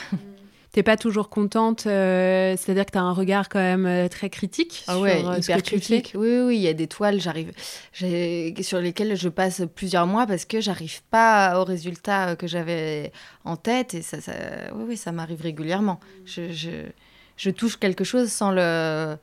[0.73, 4.31] T'es pas toujours contente, euh, c'est-à-dire que tu as un regard quand même euh, très
[4.31, 6.13] critique ah ouais, sur hyper critique.
[6.15, 7.53] Oui, oui, il y a des toiles j'arrive,
[7.93, 13.13] sur lesquelles je passe plusieurs mois parce que j'arrive pas au résultat euh, que j'avais
[13.45, 14.33] en tête et ça, ça,
[14.75, 16.01] oui, oui, ça m'arrive régulièrement.
[16.25, 16.71] Je, je,
[17.37, 19.19] je, touche quelque chose sans le.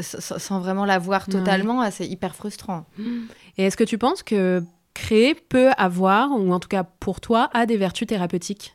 [0.00, 2.84] sans vraiment la voir totalement, c'est hyper frustrant.
[3.58, 4.60] Et est-ce que tu penses que
[4.92, 8.74] créer peut avoir, ou en tout cas pour toi, a des vertus thérapeutiques?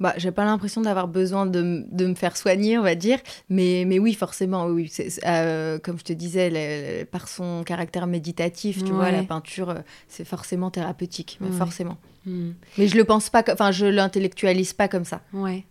[0.00, 3.18] Bah, j'ai pas l'impression d'avoir besoin de, de, me faire soigner, on va dire.
[3.48, 4.92] Mais, mais oui, forcément, oui.
[5.26, 9.78] Euh, comme je te disais, par son caractère méditatif, tu vois, la peinture, euh,
[10.08, 11.96] c'est forcément thérapeutique, mais forcément.
[12.26, 12.50] Hmm.
[12.76, 15.20] Mais je le pense pas, enfin, je l'intellectualise pas comme ça.
[15.32, 15.64] Ouais.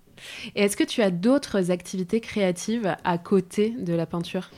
[0.56, 4.50] Et est-ce que tu as d'autres activités créatives à côté de la peinture?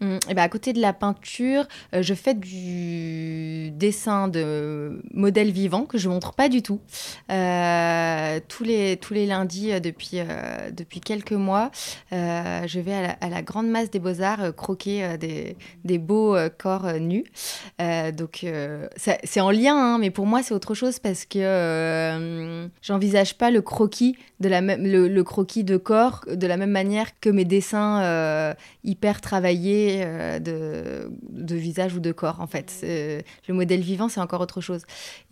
[0.00, 5.02] Et hum, eh ben à côté de la peinture, euh, je fais du dessin de
[5.12, 6.80] modèles vivants que je montre pas du tout.
[7.32, 11.70] Euh, tous, les, tous les lundis euh, depuis, quelques mois,
[12.12, 17.24] je vais à la, Grande Masse des Beaux-Arts croquer des, des, beaux corps nus.
[18.16, 18.46] donc
[18.96, 23.62] c'est en lien, hein, mais pour moi c'est autre chose parce que j'envisage pas le
[23.62, 29.20] croquis de la le, croquis de corps de la même manière que mes dessins hyper
[29.20, 32.84] travaillés portrait de, de, visage ou de corps, en fait.
[32.84, 34.82] Le modèle vivant, c'est encore autre chose.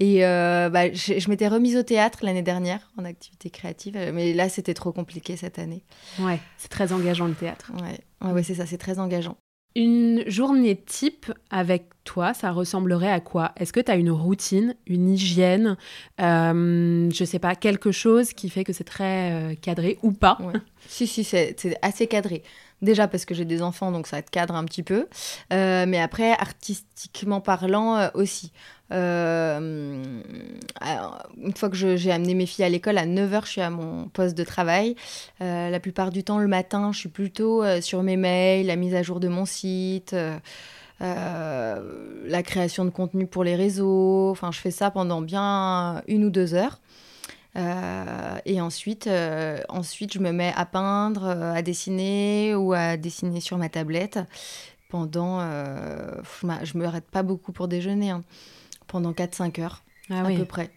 [0.01, 4.49] Et bah, je, je m'étais remise au théâtre l'année dernière en activité créative, mais là,
[4.49, 5.83] c'était trop compliqué cette année.
[6.19, 7.73] Ouais, c'est très engageant le théâtre.
[7.81, 9.37] Ouais, ouais, c'est ça, c'est très engageant.
[9.77, 13.53] Une journée type avec toi, ça ressemblerait à quoi?
[13.59, 15.77] Est-ce que tu as une routine, une hygiène,
[16.19, 20.39] euh, je sais pas, quelque chose qui fait que c'est très euh, cadré ou pas?
[20.89, 22.43] Si, si, c'est assez cadré.
[22.83, 25.09] Déjà parce que j'ai des enfants, donc ça te cadre un petit peu.
[25.53, 28.53] Euh, mais après, artistiquement parlant euh, aussi.
[28.93, 30.21] Euh,
[31.43, 34.09] une fois que j'ai amené mes filles à l'école, à 9h, je suis à mon
[34.09, 34.95] poste de travail.
[35.41, 39.03] la plupart du temps, le matin, je suis plutôt sur mes mails, la mise à
[39.03, 40.15] jour de mon site.
[41.01, 44.31] la création de contenu pour les réseaux.
[44.31, 46.79] Enfin, je fais ça pendant bien une ou deux heures.
[47.57, 52.97] Euh, et ensuite, euh, ensuite, je me mets à peindre, euh, à dessiner ou à
[52.97, 54.19] dessiner sur ma tablette
[54.89, 55.41] pendant.
[55.41, 58.23] je me arrête pas beaucoup pour déjeuner, hein,
[58.87, 60.71] pendant 4-5 heures ah à peu près.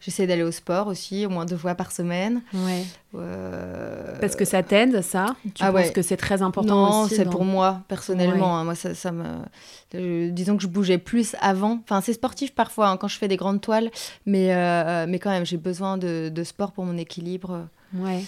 [0.00, 2.42] J'essaie d'aller au sport aussi, au moins deux fois par semaine.
[2.54, 2.84] Ouais.
[3.16, 5.34] Euh, Parce que ça t'aide, ça?
[5.54, 8.58] Tu ah penses que c'est très important Non, c'est pour moi, personnellement.
[8.58, 8.64] Hein.
[8.64, 10.30] moi, ça, ça me...
[10.30, 11.80] disons que je bougeais plus avant.
[11.82, 13.90] Enfin, c'est sportif parfois, hein, quand je fais des grandes toiles.
[14.24, 17.66] Mais, euh, mais quand même, j'ai besoin de, de, sport pour mon équilibre.
[17.94, 18.22] Ouais.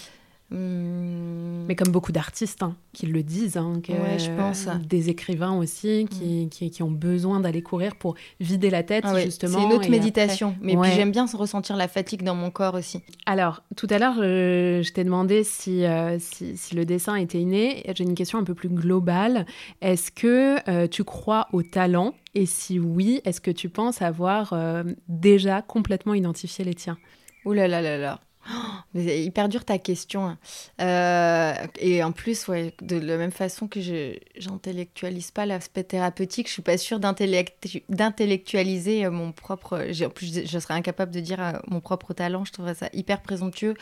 [0.51, 1.65] Hmm.
[1.69, 4.67] Mais comme beaucoup d'artistes hein, qui le disent, hein, je pense.
[4.85, 6.49] des écrivains aussi qui, hmm.
[6.49, 9.59] qui, qui ont besoin d'aller courir pour vider la tête, ah justement.
[9.59, 10.57] C'est une autre méditation.
[10.61, 13.01] Mais puis j'aime bien ressentir la fatigue dans mon corps aussi.
[13.27, 17.85] Alors, tout à l'heure, je, t'ai demandé si, euh, si, si, le dessin était inné.
[17.95, 19.47] J'ai une question un peu plus globale.
[19.81, 22.15] Est-ce que euh, tu crois au talent?
[22.35, 26.99] Et si oui, est-ce que tu penses avoir euh, déjà complètement identifié les tiens?
[27.45, 28.21] Ouh là là là là
[28.95, 30.27] c'est hyper dur ta question.
[30.27, 30.39] Hein.
[30.81, 36.49] Euh, et en plus, ouais, de la même façon que je j'intellectualise pas l'aspect thérapeutique,
[36.49, 39.87] je suis pas sûre d'intellectualiser euh, mon propre.
[40.05, 42.45] En plus, je serais incapable de dire euh, mon propre talent.
[42.45, 43.75] Je trouverais ça hyper présomptueux.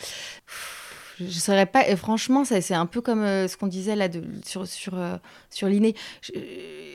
[1.20, 1.88] Je saurais pas.
[1.88, 4.06] Et franchement, c'est un peu comme ce qu'on disait là
[4.44, 4.94] sur, sur,
[5.50, 5.96] sur l'inné.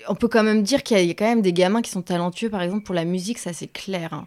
[0.07, 2.49] On peut quand même dire qu'il y, a quand même des gamins qui sont talentueux,
[2.49, 4.13] par exemple, pour la musique, ça c'est clair.
[4.13, 4.25] Hein.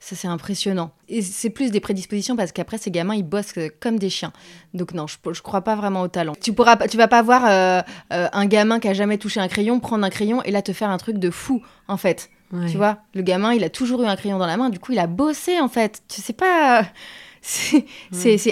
[0.00, 0.92] Ça, c'est impressionnant.
[1.08, 4.32] Et c'est plus des prédispositions parce qu'après, ces gamins, ils bossent comme des chiens.
[4.72, 6.34] Donc non, je, je crois pas vraiment au talent.
[6.40, 7.82] Tu pourras, tu vas pas voir euh,
[8.12, 10.72] euh, un gamin qui a jamais touché un crayon prendre un crayon et là te
[10.72, 12.30] faire un truc de fou, en fait.
[12.70, 14.92] Tu vois, le gamin, il a toujours eu un crayon dans la main, du coup,
[14.92, 16.02] il a bossé, en fait.
[16.08, 16.86] Tu sais pas...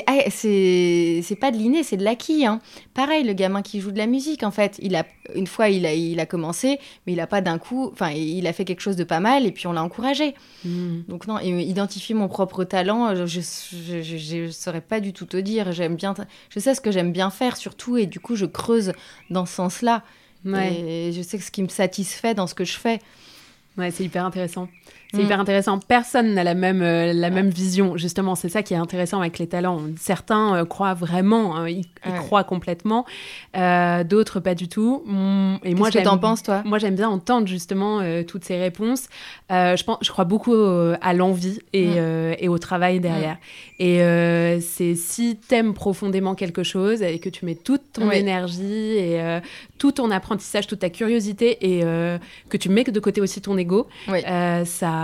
[0.06, 2.46] Ah, c'est pas de l'inné, c'est de l'acquis.
[2.46, 2.60] Hein.
[2.94, 5.84] Pareil, le gamin qui joue de la musique, en fait, il a, une fois, il
[5.84, 8.80] a, il a commencé, mais il a pas d'un coup, enfin, il a fait quelque
[8.80, 10.34] chose de pas mal et puis on l'a encouragé.
[10.64, 11.02] Hmm.
[11.08, 15.72] Donc, non, identifier mon propre talent, je ne saurais pas du tout te dire.
[15.72, 16.14] J'aime bien,
[16.50, 18.92] je sais ce que j'aime bien faire surtout et du coup, je creuse
[19.30, 20.02] dans ce sens-là.
[20.46, 23.00] Et je sais ce qui me satisfait dans ce que je fais.
[23.76, 24.68] Ouais, c'est hyper intéressant.
[25.12, 25.40] C'est hyper mm.
[25.40, 25.78] intéressant.
[25.78, 27.96] Personne n'a la même euh, la même vision.
[27.96, 29.80] Justement, c'est ça qui est intéressant avec les talents.
[29.98, 31.84] Certains euh, croient vraiment, hein, ils,
[32.16, 33.06] croient complètement.
[33.56, 35.02] Euh, d'autres pas du tout.
[35.06, 36.62] Mm, et moi, qu'est-ce que penses toi?
[36.64, 39.08] Moi, j'aime bien entendre justement toutes ces réponses.
[39.50, 42.36] je pense, je crois beaucoup à l'envie et, mm.
[42.38, 43.38] et, au travail derrière.
[43.78, 43.98] Et
[44.60, 49.40] c'est si t'aimes profondément quelque chose et que tu mets toute ton énergie et
[49.78, 51.80] tout ton apprentissage, toute ta curiosité et
[52.48, 53.86] que tu mets de côté aussi ton ego,
[54.64, 54.95] ça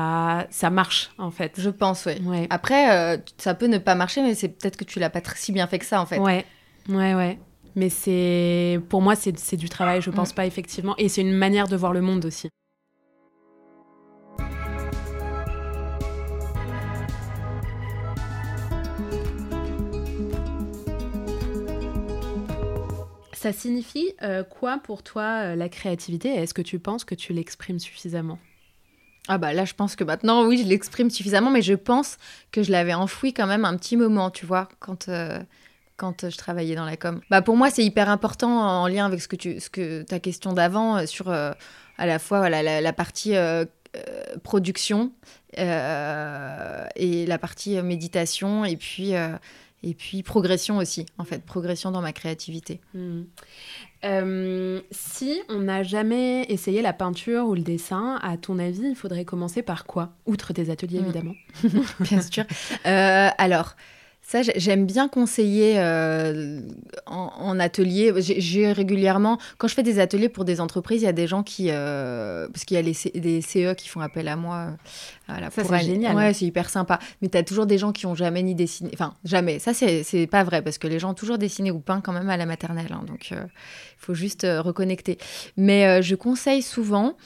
[0.51, 1.55] ça, marche, en fait.
[1.59, 2.20] Je pense, oui.
[2.24, 2.47] Ouais.
[2.51, 5.53] Après, euh, ça peut ne pas marcher, mais c'est peut-être que tu l'as pas si
[5.53, 6.18] bien fait que ça, en fait.
[6.18, 6.45] Ouais,
[6.88, 7.38] ouais, ouais.
[7.74, 10.36] Mais c'est, pour moi, c'est du travail, je pense mm.
[10.36, 10.95] pas, effectivement.
[10.99, 12.49] Et c'est une manière de voir le monde aussi.
[23.43, 26.28] Ça signifie euh, quoi pour toi euh, la créativité?
[26.28, 28.38] Est-ce que tu penses que tu l'exprimes suffisamment?
[29.28, 32.18] Ah bah là, je pense que maintenant, oui, je l'exprime suffisamment, mais je pense
[32.50, 35.38] que je l'avais enfoui quand même un petit moment, tu vois, quand, euh,
[35.96, 37.20] quand je travaillais dans la com.
[37.30, 40.18] Bah pour moi, c'est hyper important en lien avec ce que tu, ce que ta
[40.18, 41.52] question d'avant euh, sur euh,
[41.98, 43.34] à la fois voilà, la, partie
[44.42, 45.12] production
[45.56, 49.12] et la partie méditation et puis
[49.84, 52.80] et puis progression aussi, en fait, progression dans ma créativité.
[52.94, 53.22] Hmm.
[54.05, 58.96] Euh, si on n'a jamais essayé la peinture ou le dessin, à ton avis, il
[58.96, 60.11] faudrait commencer par quoi?
[60.26, 61.05] Outre tes ateliers, hmm.
[61.05, 61.34] évidemment.
[62.00, 62.44] Bien sûr.
[62.86, 63.76] Euh, alors,
[64.24, 66.60] Ça, j'aime bien conseiller euh,
[67.06, 68.14] en, atelier.
[68.18, 71.42] J'ai régulièrement, quand je fais des ateliers pour des entreprises, il y a des gens
[71.42, 74.68] qui, euh, parce qu'il y a les, des CE qui font appel à moi.
[75.26, 76.14] Voilà, ça, c'est génial.
[76.14, 77.00] Ouais, c'est hyper sympa.
[77.20, 78.90] Mais tu as toujours des gens qui ont jamais ni dessiné.
[78.94, 79.58] Enfin, jamais.
[79.58, 82.30] Ça, c'est pas vrai parce que les gens ont toujours dessiné ou peint quand même
[82.30, 82.92] à la maternelle.
[82.92, 83.36] Hein, donc, il
[83.98, 85.18] faut juste reconnecter.
[85.56, 87.16] Mais je conseille souvent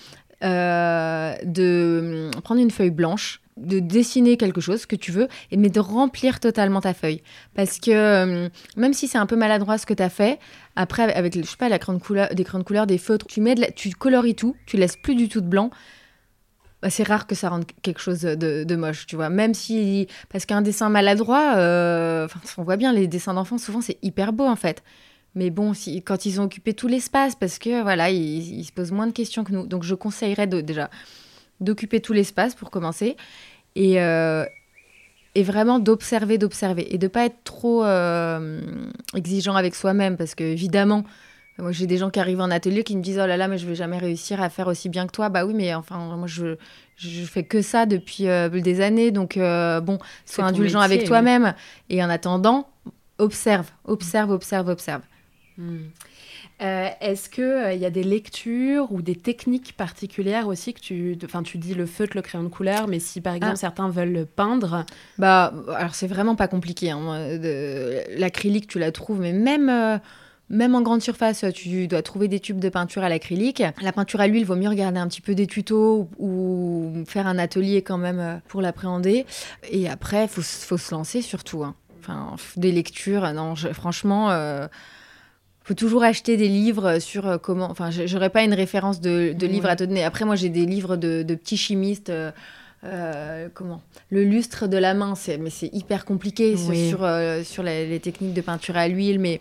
[0.42, 5.80] de hum, prendre une feuille blanche de dessiner quelque chose que tu veux, mais de
[5.80, 7.22] remplir totalement ta feuille.
[7.54, 10.38] Parce que euh, même si c'est un peu maladroit ce que tu as fait,
[10.76, 12.44] après, avec, je sais pas, la de couleur, des
[12.86, 15.70] des feutres, tu, mets tu coloris tout, tu laisses plus du tout de blanc.
[16.82, 19.30] Bah, c'est rare que ça rende quelque chose de, moche, tu vois.
[19.30, 20.06] Même si.
[20.28, 22.28] Parce qu'un dessin maladroit, euh,
[22.58, 24.82] on voit bien, les dessins d'enfants, souvent, c'est hyper beau, en fait.
[25.34, 28.92] Mais bon, si, quand ils ont occupé tout l'espace, parce que voilà, ils, se posent
[28.92, 29.66] moins de questions que nous.
[29.66, 30.90] Donc, je conseillerais de, déjà
[31.60, 33.16] d'occuper tout l'espace pour commencer
[33.74, 34.44] et, euh,
[35.34, 38.60] et vraiment d'observer, d'observer et de pas être trop euh,
[39.14, 41.04] exigeant avec soi-même parce que évidemment,
[41.58, 43.58] moi j'ai des gens qui arrivent en atelier qui me disent oh là là mais
[43.58, 45.28] je vais jamais réussir à faire aussi bien que toi.
[45.28, 46.56] Bah oui mais enfin moi je
[46.96, 51.54] je fais que ça depuis euh, des années donc bon sois indulgent avec toi-même
[51.90, 52.68] et en attendant
[53.18, 55.02] observe, observe, observe, observe.
[55.58, 55.88] Hmm.
[56.62, 60.80] Euh, est-ce qu'il il euh, y a des lectures ou des techniques particulières aussi que
[60.80, 61.18] tu...
[61.24, 63.60] Enfin, tu dis le feutre, le crayon de couleur, mais si par exemple ah.
[63.60, 64.86] certains veulent peindre...
[65.18, 66.90] Bah, alors c'est vraiment pas compliqué.
[66.90, 67.38] Hein.
[68.16, 69.68] L'acrylique, tu la trouves, mais même...
[69.68, 69.98] Euh,
[70.48, 73.64] même en grande surface, tu dois trouver des tubes de peinture à l'acrylique.
[73.82, 77.26] La peinture à l'huile, il vaut mieux regarder un petit peu des tutos ou, faire
[77.26, 79.26] un atelier quand même pour l'appréhender.
[79.72, 81.64] Et après, il faut, faut, se lancer surtout.
[81.64, 81.74] Hein.
[81.98, 84.30] Enfin, des lectures, non, franchement
[85.66, 87.68] faut toujours acheter des livres sur euh, comment.
[87.68, 90.04] Enfin, j'aurais pas une référence de, de livre à te donner.
[90.04, 92.08] Après, moi, j'ai des livres de, de petits chimistes.
[92.08, 92.30] Euh,
[92.84, 97.08] euh, comment Le lustre de la main, mais c'est hyper compliqué sur,
[97.44, 99.40] sur les, techniques de peinture à l'huile, mais.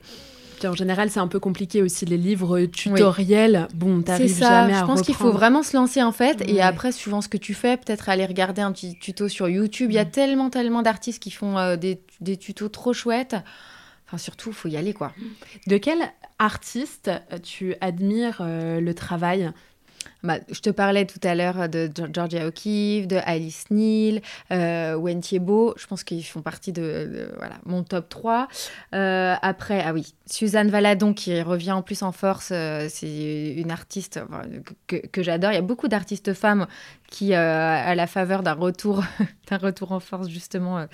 [0.64, 3.68] en général, c'est un peu compliqué aussi les livres tutoriels.
[3.76, 6.92] Bon, t'arrives jamais à Je pense qu'il faut vraiment se lancer en fait, et après,
[6.92, 9.92] suivant ce que tu fais, peut-être aller regarder un petit tuto sur YouTube.
[9.92, 10.12] Il y a mm.
[10.12, 13.36] tellement, tellement d'artistes qui font des, des tutos trop chouettes.
[14.06, 15.14] Enfin, surtout, faut y aller, quoi.
[15.68, 17.10] De quel artiste
[17.44, 19.52] tu admires euh, le travail?
[20.26, 25.22] Bah, je te parlais tout à l'heure de Georgia O'Keeffe, de Alice Neal, euh, Wen.
[25.24, 28.48] Je pense qu'ils font partie de, voilà, mon top 3.
[28.94, 32.50] Euh, après, ah oui, Suzanne Valadon qui revient en plus en force.
[32.52, 34.20] Euh, c'est une artiste
[34.88, 35.52] que, que j'adore.
[35.52, 36.68] Il y a beaucoup d'artistes femmes
[37.10, 39.04] qui, à la faveur d'un retour,
[39.50, 40.88] d'un retour en force justement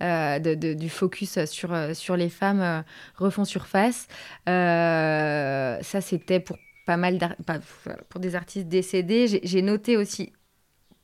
[0.00, 2.84] de, du focus sur, sur les femmes,
[3.16, 4.06] refont surface.
[4.46, 6.56] ça, c'était pour
[6.86, 7.18] pas mal
[8.08, 9.40] pour des artistes décédés.
[9.42, 10.32] J'ai noté aussi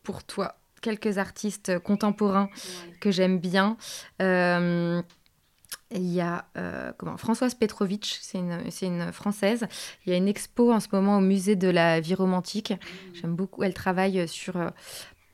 [0.02, 2.48] pour toi quelques artistes contemporains
[3.00, 3.76] que j'aime bien.
[4.22, 5.02] Euh,
[5.90, 9.66] il y a euh, comment, Françoise Petrovitch, c'est une, une, Française.
[10.06, 12.70] Il y a une expo en ce moment au musée de la vie romantique.
[12.70, 13.14] Mmh.
[13.14, 13.62] J'aime beaucoup.
[13.62, 14.70] Elle travaille sur euh,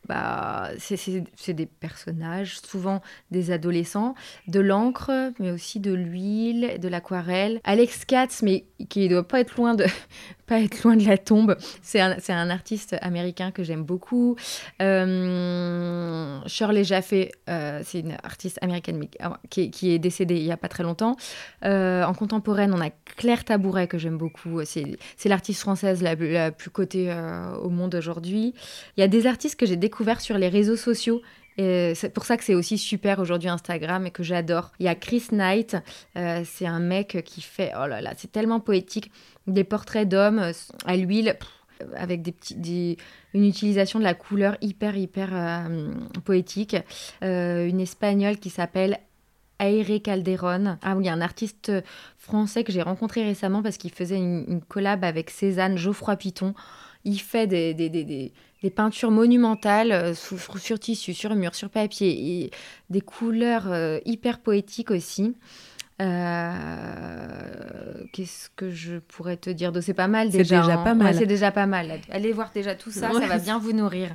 [0.09, 4.15] bah, c'est des personnages, souvent des adolescents,
[4.47, 7.61] de l'encre, mais aussi de l'huile, de l'aquarelle.
[7.65, 9.85] Alex Katz, mais qui ne doit pas être loin de,
[10.47, 14.37] pas être loin de la tombe, c'est un, un, artiste américain que j'aime beaucoup.
[14.81, 17.13] Euh, Shirley Jaffe,
[17.49, 20.83] euh, c'est une artiste américaine ah, qui, qui, est décédée il n'y a pas très
[20.83, 21.17] longtemps.
[21.65, 24.61] Euh, en contemporaine, on a Claire Tabouret que j'aime beaucoup.
[24.65, 24.97] C'est
[25.27, 27.15] l'artiste française la, la, plus cotée
[27.63, 28.55] au monde aujourd'hui.
[28.97, 31.23] Il y a des artistes que j'ai découverts sur les réseaux sociaux.
[31.59, 34.71] Et c'est pour ça que c'est aussi super aujourd'hui Instagram et que j'adore.
[34.79, 35.77] Il y a Chris Knight,
[36.17, 39.11] euh, c'est un mec qui fait, oh là là, c'est tellement poétique,
[39.49, 40.53] des portraits d'hommes euh,
[40.87, 41.37] à l'huile
[41.97, 42.97] avec des petits,
[43.35, 45.93] une utilisation de la couleur hyper hyper euh,
[46.25, 46.77] poétique.
[47.23, 48.99] une espagnole qui s'appelle
[49.61, 50.79] Aire Calderon.
[50.83, 51.73] Ah oui, un artiste
[52.17, 56.55] français que j'ai rencontré récemment parce qu'il faisait une, collab avec Cézanne Geoffroy Piton.
[57.05, 58.33] Il fait des, des, des,
[58.63, 62.51] des peintures monumentales euh, sur, tissu, sur mur, sur papier, et
[62.91, 65.35] des couleurs euh, hyper poétiques aussi.
[66.01, 66.53] Euh,
[68.13, 70.45] qu'est-ce que je pourrais te dire C'est pas mal déjà.
[70.45, 70.85] C'est déjà hein.
[70.85, 71.15] pas mal.
[71.17, 72.01] c'est déjà pas mal.
[72.11, 74.11] Allez voir déjà tout ça, ça va bien vous nourrir.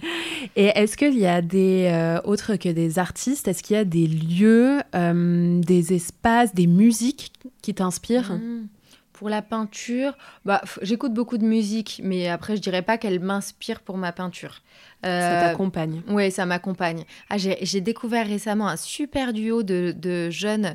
[0.56, 1.92] Et est-ce qu'il y a des
[2.24, 7.74] autres que des artistes Est-ce qu'il y a des lieux, des espaces, des musiques qui
[7.74, 8.32] t'inspirent?
[8.32, 8.68] Mmh.
[9.14, 13.82] Pour la peinture, bah, j'écoute beaucoup de musique, mais après, je dirais pas qu'elle m'inspire
[13.82, 14.62] pour ma peinture.
[15.06, 17.06] Euh, ça t'accompagne Oui, ça m'accompagne.
[17.30, 20.74] Ah, j'ai découvert récemment un super duo de, de jeunes,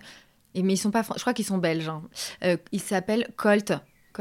[0.54, 1.88] et, mais ils sont pas, je crois qu'ils sont belges.
[1.88, 2.02] Hein.
[2.44, 3.72] Euh, ils s'appellent Colt.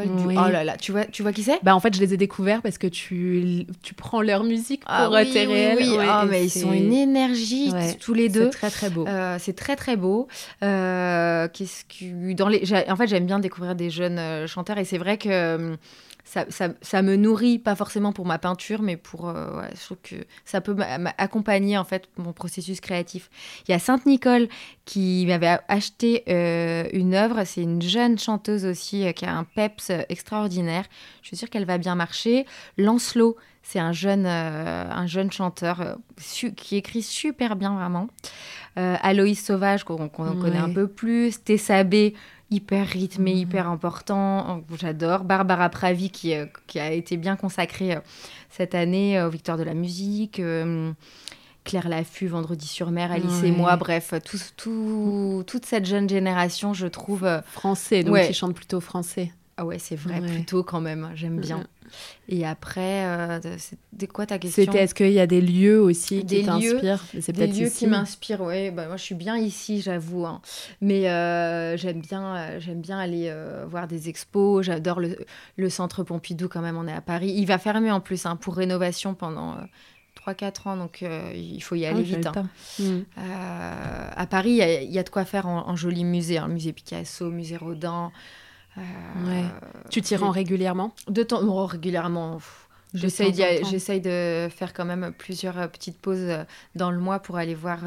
[0.05, 0.27] Du...
[0.27, 1.59] Oh là là, tu vois, tu vois qui c'est?
[1.63, 4.91] Bah en fait, je les ai découverts parce que tu, tu prends leur musique pour
[4.93, 5.77] ah, oui, tes réels.
[5.79, 8.45] Oui, oh, mais ils sont une énergie tous les deux.
[8.51, 9.07] C'est très très beau.
[9.07, 10.27] Euh, c'est très très beau.
[10.63, 14.85] Euh, qu'est-ce que dans les, en fait, j'aime bien découvrir des jeunes euh, chanteurs et
[14.85, 15.75] c'est vrai que
[16.27, 19.29] ça, ça, ça, me nourrit, pas forcément pour ma peinture, mais pour.
[19.29, 23.29] Euh, ouais, je trouve que ça peut m'accompagner en fait mon processus créatif.
[23.65, 24.49] Il y a Sainte Nicole
[24.83, 27.45] qui m'avait acheté euh, une œuvre.
[27.45, 30.83] C'est une jeune chanteuse aussi euh, qui a un peps extraordinaire.
[31.21, 32.45] Je suis sûre qu'elle va bien marcher.
[32.77, 35.97] Lancelot, c'est un jeune, un jeune chanteur
[36.55, 38.07] qui écrit super bien vraiment.
[38.75, 41.43] Aloïs Sauvage qu'on connaît un peu plus.
[41.43, 42.13] Tessabé
[42.49, 43.39] hyper rythmé, mhm.
[43.39, 44.63] hyper important.
[44.77, 45.23] J'adore.
[45.23, 47.99] Barbara Pravi qui, euh, qui, a été bien consacrée euh,
[48.49, 50.41] cette année euh, aux Victoires de la musique.
[51.63, 56.73] Claire Laffut, Vendredi sur mer, Alice et moi, bref, tout, tout, toute cette jeune génération,
[56.73, 57.27] je trouve.
[57.45, 59.33] Français, donc qui chante plutôt français.
[59.57, 61.67] Ah ouais, c'est vrai, plutôt quand même, j'aime bien.
[62.29, 66.25] Et après, euh, c'était quoi ta question C'était est-ce qu'il y a des lieux aussi
[66.25, 67.03] qui t'inspirent?
[67.19, 68.71] C'est des lieux qui m'inspirent, oui.
[68.71, 70.25] Bah, moi, je suis bien ici, j'avoue.
[70.25, 70.41] Hein.
[70.81, 73.33] Mais euh, j'aime bien, euh, j'aime bien aller
[73.67, 74.65] voir des expos.
[74.65, 75.17] J'adore le,
[75.55, 76.77] le, centre Pompidou quand même.
[76.77, 77.33] On est à Paris.
[77.35, 79.55] Il va fermer en plus hein, pour rénovation pendant
[80.25, 82.27] 3-4 ans, donc il faut y aller ah, vite.
[82.27, 82.49] Hein.
[82.79, 83.01] Hmm.
[84.15, 86.37] à Paris, il y, a de quoi faire en, joli musée.
[86.37, 86.47] Hein.
[86.47, 88.11] Musée Picasso, musée Rodin.
[88.77, 89.43] Euh,
[89.89, 90.93] tu t'y rends régulièrement?
[91.07, 92.39] De temps, non, régulièrement.
[92.93, 93.31] J'essaye
[94.01, 96.43] de faire quand même plusieurs euh, petites pauses euh,
[96.75, 97.79] dans le mois pour aller voir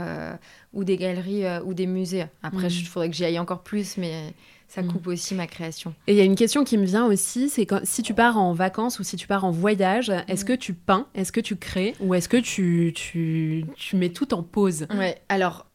[0.72, 2.26] ou des galeries ou des musées.
[2.43, 2.86] Après, il mm.
[2.86, 4.34] faudrait que j'y aille encore plus, mais
[4.68, 4.93] ça mm.
[4.93, 5.95] coupe aussi ma création.
[6.07, 8.53] Et il y a une question qui me vient aussi, c'est si tu pars en
[8.53, 10.49] vacances ou si tu pars en voyage, est-ce mm.
[10.49, 11.95] que tu peins, est-ce que tu crées?
[12.01, 14.86] Ou est-ce que tu, tu, tu, mets tout en pause?
[14.95, 15.66] Ouais, alors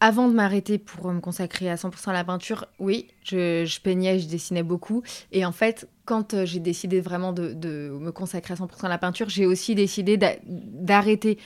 [0.00, 4.28] avant de m'arrêter pour me consacrer à 100% à la peinture, oui, je, peignais, je
[4.28, 5.02] dessinais beaucoup.
[5.32, 7.54] Et en fait, quand euh, j'ai décidé vraiment de,
[7.98, 11.38] me consacrer à 100% à la peinture, j'ai aussi décidé d'arrêter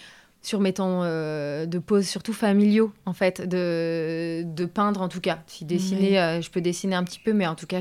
[0.42, 5.40] sur mes temps euh, de pause, surtout familiaux, en fait, de, peindre en tout cas.
[5.46, 7.80] Si dessiner, euh, je peux dessiner un petit peu, mais en tout cas,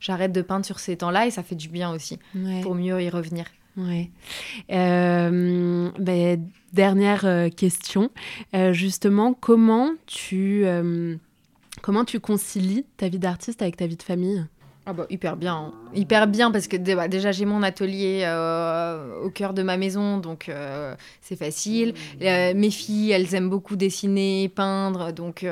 [0.00, 2.18] j'arrête de peindre sur ces temps-là et ça fait du bien aussi,
[2.62, 3.44] pour mieux y revenir.
[3.78, 4.10] Ouais.
[4.72, 8.10] Euh, ben, dernière euh, question.
[8.54, 10.64] Euh, justement, comment tu,
[11.80, 14.44] comment tu concilies ta vie d'artiste avec ta vie de famille?
[14.84, 18.24] Ah bah, hyper bien, hyper bien parce que bah, déjà j'ai mon atelier
[19.22, 20.50] au cœur de ma maison donc
[21.20, 21.92] c'est facile.
[22.20, 25.44] Mes filles elles aiment beaucoup dessiner, peindre donc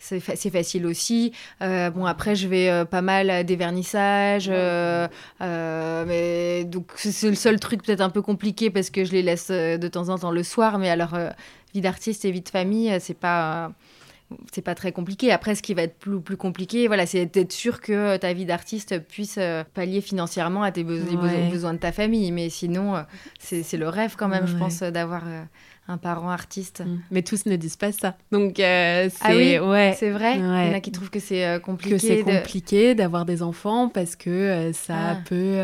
[0.00, 1.32] c'est facile aussi.
[1.62, 4.48] Euh, bon, après, je vais euh, pas mal à des vernissages.
[4.50, 5.06] Euh,
[5.40, 9.50] mais, donc, c'est le seul truc peut-être un peu compliqué parce que je les laisse
[9.50, 10.78] de temps en temps le soir.
[10.78, 11.16] Mais alors,
[11.74, 13.72] vie d'artiste et vie de famille, c'est pas
[14.52, 15.32] c'est pas très compliqué.
[15.32, 18.44] Après, ce qui va être plus, plus compliqué, voilà, c'est d'être sûr que ta vie
[18.44, 19.40] d'artiste puisse
[19.74, 22.30] pallier financièrement à tes besoins de ta famille.
[22.30, 23.04] Mais sinon,
[23.40, 25.24] c'est le rêve quand même, je pense, d'avoir
[25.90, 26.82] un parent artiste.
[26.86, 27.00] Mm.
[27.10, 28.16] Mais tous ne disent pas ça.
[28.30, 30.36] Donc euh, c'est ah oui, ouais, c'est vrai.
[30.36, 31.94] Il y en a qui trouvent que c'est compliqué.
[31.94, 35.16] Euh, que c'est compliqué d'avoir des enfants parce que euh, ça ah.
[35.26, 35.58] peut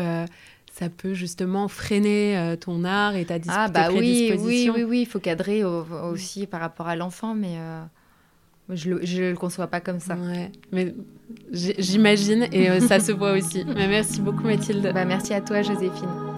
[0.73, 5.01] ça peut justement freiner ton art et ta dis ah, bah oui, Oui, oui, oui,
[5.01, 7.57] il faut cadrer aussi par rapport à l'enfant, mais
[8.69, 10.15] je le, je le conçois pas comme ça.
[10.15, 10.51] Ouais.
[10.71, 10.93] Mais
[11.51, 13.65] j'imagine et ça se voit aussi.
[13.65, 14.91] Mais merci beaucoup Mathilde.
[14.93, 16.36] Bah, merci à toi Joséphine.